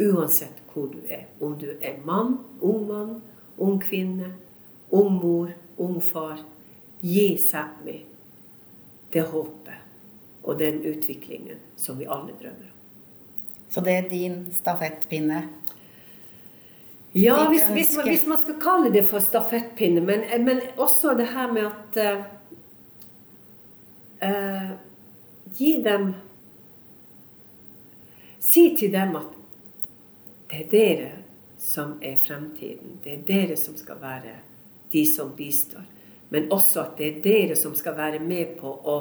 Uansett 0.00 0.62
hvor 0.72 0.88
du 0.92 1.00
er. 1.08 1.26
Om 1.40 1.58
du 1.60 1.68
er 1.80 1.98
mann, 2.04 2.38
ung 2.60 2.86
mann, 2.88 3.20
ung 3.58 3.80
kvinne, 3.82 4.32
ung 4.90 5.12
mor, 5.20 5.52
ung 5.76 6.00
far. 6.00 6.40
Gi 7.00 7.36
Sápmi 7.40 8.00
det 9.12 9.22
håpet 9.32 9.74
og 10.42 10.58
den 10.58 10.82
utviklingen 10.84 11.58
som 11.76 11.98
vi 11.98 12.06
alle 12.08 12.32
drømmer 12.40 12.68
om. 12.68 12.76
Så 13.70 13.80
det 13.80 13.92
er 13.94 14.08
din 14.08 14.52
stafettpinne? 14.52 15.42
Ja, 17.14 17.48
hvis, 17.48 17.62
hvis, 17.72 17.96
man, 17.96 18.08
hvis, 18.08 18.26
man, 18.26 18.42
skal 18.42 18.54
kalle 18.62 18.92
det 18.94 19.08
for 19.08 19.18
stafettpinne. 19.18 20.00
Men, 20.00 20.44
men 20.44 20.60
også 20.76 21.14
det 21.18 21.26
her 21.26 21.52
med 21.52 21.70
at 21.70 22.24
uh, 24.22 24.70
Gi 25.58 25.82
dem 25.82 26.14
Si 28.40 28.76
til 28.78 28.92
dem 28.92 29.16
at 29.16 29.39
det 30.50 30.60
er 30.64 30.70
dere 30.70 31.10
som 31.60 31.98
er 32.02 32.16
fremtiden. 32.22 32.98
Det 33.04 33.14
er 33.14 33.24
dere 33.26 33.56
som 33.56 33.76
skal 33.78 34.00
være 34.00 34.36
de 34.92 35.04
som 35.06 35.34
bistår. 35.36 35.86
Men 36.30 36.50
også 36.52 36.84
at 36.84 36.98
det 36.98 37.08
er 37.08 37.22
dere 37.24 37.56
som 37.58 37.74
skal 37.74 37.96
være 37.98 38.20
med 38.22 38.56
på 38.60 38.70
å 38.70 38.96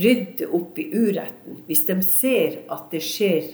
rydde 0.00 0.48
opp 0.56 0.78
i 0.78 0.90
uretten. 0.94 1.62
Hvis 1.66 1.84
de 1.86 1.96
ser 2.06 2.62
at 2.70 2.90
det 2.92 3.02
skjer 3.04 3.50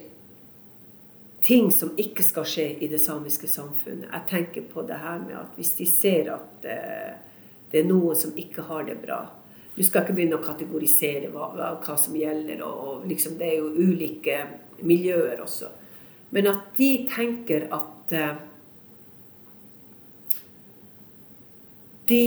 ting 1.47 1.71
som 1.71 1.93
ikke 2.01 2.25
skal 2.27 2.47
skje 2.49 2.67
i 2.83 2.89
det 2.91 2.99
samiske 2.99 3.49
samfunnet. 3.49 4.09
Jeg 4.11 4.29
tenker 4.31 4.65
på 4.73 4.83
det 4.83 4.99
her 4.99 5.21
med 5.23 5.37
at 5.39 5.55
hvis 5.59 5.77
de 5.79 5.87
ser 5.87 6.33
at 6.35 6.67
eh, 6.67 7.13
det 7.71 7.83
er 7.83 7.87
noen 7.87 8.19
som 8.19 8.35
ikke 8.39 8.65
har 8.67 8.87
det 8.87 8.97
bra 9.03 9.21
Du 9.77 9.83
skal 9.85 10.03
ikke 10.03 10.15
begynne 10.17 10.39
å 10.39 10.45
kategorisere 10.45 11.29
hva, 11.29 11.51
hva 11.53 11.97
som 12.01 12.15
gjelder, 12.17 12.63
og, 12.65 12.77
og 12.81 13.03
liksom, 13.11 13.35
det 13.37 13.51
er 13.51 13.59
jo 13.61 13.75
ulike 13.77 14.39
miljøer 14.89 15.43
også. 15.45 15.69
Men 16.31 16.51
at 16.51 16.77
de 16.79 16.91
tenker 17.11 17.69
at 17.75 18.15
uh, 18.15 18.37
De 22.07 22.27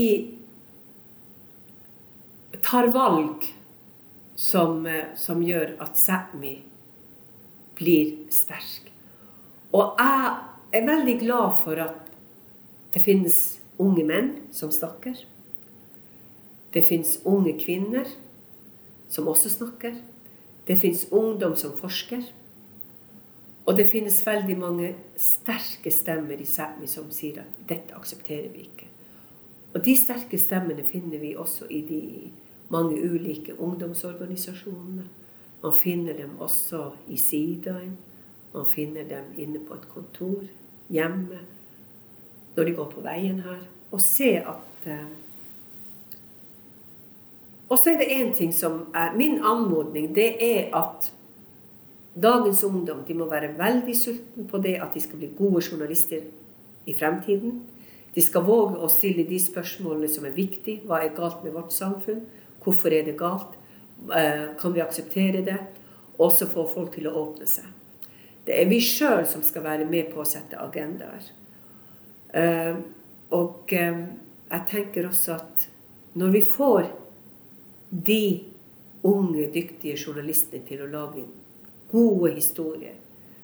tar 2.59 2.89
valg 2.91 3.45
som, 4.35 4.83
uh, 4.85 5.15
som 5.15 5.43
gjør 5.43 5.77
at 5.79 5.95
Sápmi 5.99 6.57
blir 7.79 8.27
sterk. 8.33 8.89
Og 9.71 9.95
jeg 9.99 10.81
er 10.81 10.87
veldig 10.87 11.15
glad 11.21 11.59
for 11.63 11.79
at 11.79 12.09
det 12.93 13.03
finnes 13.05 13.59
unge 13.79 14.03
menn 14.03 14.33
som 14.51 14.71
snakker. 14.73 15.21
Det 16.73 16.83
finnes 16.85 17.17
unge 17.25 17.55
kvinner 17.61 18.09
som 19.09 19.29
også 19.29 19.49
snakker. 19.53 19.95
Det 20.67 20.77
finnes 20.77 21.07
ungdom 21.11 21.55
som 21.57 21.73
forsker. 21.77 22.27
Og 23.69 23.77
det 23.77 23.85
finnes 23.91 24.15
veldig 24.25 24.55
mange 24.57 24.87
sterke 25.21 25.91
stemmer 25.93 26.39
i 26.41 26.47
Sápmi 26.49 26.87
som 26.89 27.11
sier 27.13 27.43
at 27.43 27.57
dette 27.69 27.93
aksepterer 27.93 28.47
vi 28.49 28.63
ikke. 28.65 28.87
Og 29.75 29.83
de 29.85 29.93
sterke 29.93 30.39
stemmene 30.41 30.81
finner 30.89 31.21
vi 31.21 31.35
også 31.37 31.67
i 31.69 31.83
de 31.85 31.99
mange 32.73 32.97
ulike 32.97 33.53
ungdomsorganisasjonene. 33.61 35.05
Man 35.61 35.75
finner 35.77 36.17
dem 36.17 36.39
også 36.41 36.81
i 37.13 37.17
Sidaen. 37.17 37.93
Man 38.53 38.65
finner 38.65 39.05
dem 39.05 39.29
inne 39.37 39.61
på 39.61 39.77
et 39.77 39.85
kontor, 39.93 40.41
hjemme, 40.89 41.37
når 42.55 42.63
de 42.63 42.73
går 42.73 42.89
på 42.89 43.05
veien 43.05 43.43
her. 43.45 43.61
Og 43.91 44.01
se 44.01 44.31
at 44.41 44.89
eh, 44.89 45.09
Og 47.69 47.77
så 47.77 47.91
er 47.91 47.97
det 47.97 48.09
én 48.09 48.33
ting 48.37 48.53
som 48.53 48.87
er 48.95 49.13
Min 49.13 49.43
anmodning, 49.45 50.15
det 50.15 50.31
er 50.41 50.75
at 50.75 51.13
Dagens 52.19 52.63
ungdom 52.63 53.03
de 53.07 53.15
må 53.15 53.29
være 53.29 53.53
veldig 53.57 53.95
sultne 53.95 54.45
på 54.49 54.59
det 54.63 54.75
at 54.83 54.95
de 54.95 55.03
skal 55.03 55.21
bli 55.21 55.31
gode 55.37 55.61
journalister 55.63 56.25
i 56.89 56.95
fremtiden. 56.97 57.61
De 58.15 58.23
skal 58.25 58.43
våge 58.47 58.79
å 58.81 58.89
stille 58.91 59.27
de 59.29 59.39
spørsmålene 59.39 60.09
som 60.11 60.25
er 60.27 60.35
viktige. 60.35 60.83
Hva 60.87 61.03
er 61.03 61.15
galt 61.15 61.43
med 61.45 61.55
vårt 61.55 61.71
samfunn? 61.75 62.25
Hvorfor 62.63 62.93
er 62.93 63.05
det 63.07 63.17
galt? 63.19 63.55
Eh, 64.15 64.49
kan 64.59 64.73
vi 64.75 64.83
akseptere 64.83 65.45
det? 65.45 65.59
Og 66.19 66.33
så 66.35 66.49
få 66.49 66.65
folk 66.67 66.91
til 66.95 67.07
å 67.07 67.15
åpne 67.21 67.47
seg. 67.47 67.67
Det 68.45 68.57
er 68.57 68.67
vi 68.67 68.79
sjøl 68.83 69.27
som 69.29 69.43
skal 69.45 69.63
være 69.63 69.85
med 69.87 70.09
på 70.11 70.23
å 70.23 70.27
sette 70.27 70.59
agendaer. 70.59 71.27
Eh, 72.33 72.79
og 73.37 73.73
eh, 73.77 74.05
jeg 74.49 74.65
tenker 74.71 75.07
også 75.07 75.37
at 75.37 75.67
når 76.17 76.33
vi 76.33 76.41
får 76.49 76.89
de 77.89 78.23
unge, 79.05 79.45
dyktige 79.53 79.97
journalistene 79.97 80.65
til 80.67 80.81
å 80.83 80.89
lage 80.89 81.23
gode 81.91 82.33
historier. 82.35 82.95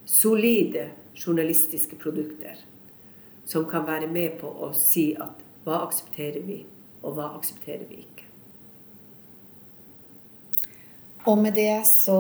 Solide 0.06 0.89
journalistiske 1.16 1.96
produkter 1.96 2.60
som 3.46 3.66
kan 3.70 3.86
være 3.88 4.08
med 4.08 4.39
på 4.41 4.50
å 4.50 4.72
si 4.74 5.12
at 5.22 5.41
hva 5.66 5.82
aksepterer 5.86 6.46
vi, 6.46 6.60
og 7.02 7.18
hva 7.18 7.32
aksepterer 7.38 7.86
vi 7.89 8.02
ikke. 8.04 8.26
Og 11.26 11.38
med 11.41 11.58
det 11.58 11.86
så 11.89 12.20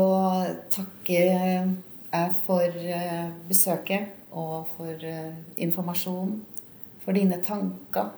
takker 0.73 1.25
jeg 1.29 2.35
for 2.45 2.65
eh, 2.65 3.27
besøket 3.49 4.13
og 4.31 4.67
for 4.75 4.93
informasjonen, 4.93 5.61
informasjon, 5.67 6.37
for 7.05 7.13
dine 7.13 7.37
tanker 7.45 8.09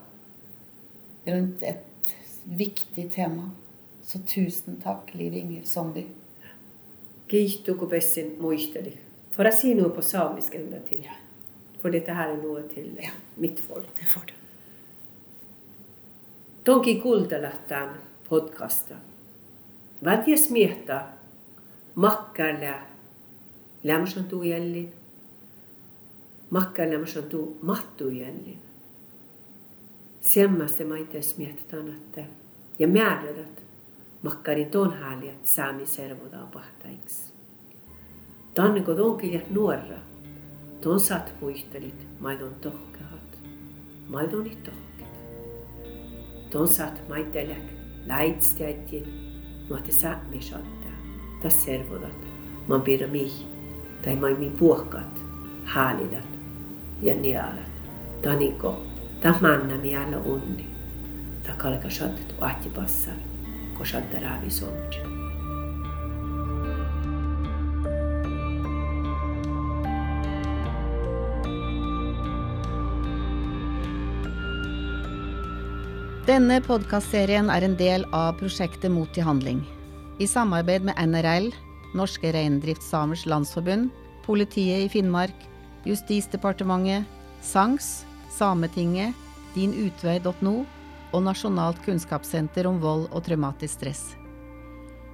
rundt 1.28 1.64
et 1.64 2.14
viktig 2.48 3.10
tema. 3.12 3.50
Så 4.08 4.20
tusen 4.24 4.80
takk, 4.84 5.12
Liv 5.14 5.36
Inger 5.36 5.66
Somby. 5.68 6.06
Kiihtukupesin 7.28 8.36
muisteli. 8.40 8.98
For 9.36 9.46
å 9.46 9.52
si 9.54 9.74
noe 9.78 9.92
på 9.94 10.02
samisk 10.02 10.56
enda 10.56 10.80
til. 10.88 11.04
For 11.82 11.94
dette 11.94 12.14
her 12.14 12.34
er 12.34 12.42
noe 12.42 12.64
til 12.72 12.94
ja. 13.04 13.12
mitt 13.38 13.60
folk. 13.60 13.90
Det 14.00 14.08
får 14.14 14.28
du. 14.28 14.34
Tonki 16.64 16.96
kuultelahtaan 17.02 17.98
podcasta. 18.30 18.96
Välties 20.04 20.50
miehtä 20.50 21.06
makkaille 21.96 22.74
lämmösantuu 23.84 24.44
jällin. 24.44 24.94
Makkaille 26.50 26.94
lämmösantuu 26.94 27.58
mahtuu 27.62 28.10
jällin. 28.10 28.60
Semmästä 30.22 30.86
maites 30.86 31.38
mietitään, 31.38 31.88
että 31.88 32.24
ja 32.80 32.88
määrädät 32.88 33.67
makkaritoon 34.24 34.94
haljat 34.94 35.46
saami 35.46 35.86
servoda 35.86 36.38
pahtaiks. 36.54 37.34
Tanne 38.54 38.82
kun 38.82 38.94
on 38.94 38.98
niinku 38.98 39.18
kirja 39.18 39.42
nuorra, 39.50 39.98
ton 40.82 41.00
saat 41.00 41.34
muistelit, 41.42 42.08
maidon 42.20 42.56
tohkehat, 42.56 43.38
maidoni 44.10 44.50
niin 44.50 44.64
tohket. 44.64 45.14
Ton 46.50 46.68
saat 46.68 47.10
maitelek, 47.10 47.74
laitstjätjen, 48.08 49.04
nuote 49.70 49.92
saamisotta, 49.92 50.88
ta 51.42 51.50
servodat, 51.50 52.28
ma 52.68 52.80
pira 52.80 53.08
tai 53.08 54.18
tai 54.18 54.34
mi 54.34 54.50
puohkat, 54.50 55.24
haalidat 55.66 56.28
ja 57.02 57.16
nialat. 57.16 57.78
Taniko, 58.22 58.72
niinku, 58.72 58.88
ta 59.22 59.36
manna 59.42 59.78
miellä 59.78 60.18
onni, 60.18 60.66
ta 61.44 61.54
kalka 61.58 61.90
sattet 61.90 62.36
ahtipassar. 62.42 63.14
Passar, 63.78 63.80
ko 63.80 63.86
shatta 63.86 64.20
raavi 64.20 64.50
somja. 64.50 65.04
Denne 76.28 76.60
podkastserien 76.62 77.50
er 77.50 77.64
en 77.64 77.78
del 77.78 78.04
av 78.12 78.36
prosjektet 78.38 78.92
Mot 78.92 79.18
i 79.18 79.22
handling. 79.22 79.66
I 80.20 80.28
samarbeid 80.28 80.84
med 80.84 80.96
NRL, 80.98 81.54
Norske 81.96 82.34
Reindriftssamers 82.34 83.26
Landsforbund, 83.26 83.92
Politiet 84.26 84.86
i 84.86 84.90
Finnmark, 84.90 85.34
Justisdepartementet, 85.86 87.06
SANKS, 87.42 88.06
Sametinget, 88.30 89.16
dinutvei.no 89.56 90.66
og 91.14 91.24
Nasjonalt 91.26 91.82
kunnskapssenter 91.86 92.68
om 92.70 92.80
vold 92.84 93.08
og 93.12 93.26
traumatisk 93.28 93.80
stress. 93.80 94.04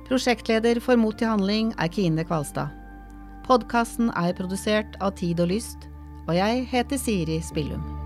Prosjektleder 0.10 0.82
for 0.84 1.00
Mot 1.00 1.18
til 1.18 1.32
handling 1.32 1.74
er 1.80 1.92
Kine 1.92 2.26
Kvalstad. 2.28 2.74
Podkasten 3.48 4.12
er 4.20 4.36
produsert 4.38 4.98
av 5.04 5.16
Tid 5.20 5.42
og 5.44 5.52
Lyst, 5.52 5.90
og 6.28 6.36
jeg 6.38 6.64
heter 6.72 7.00
Siri 7.00 7.42
Spillum. 7.44 8.03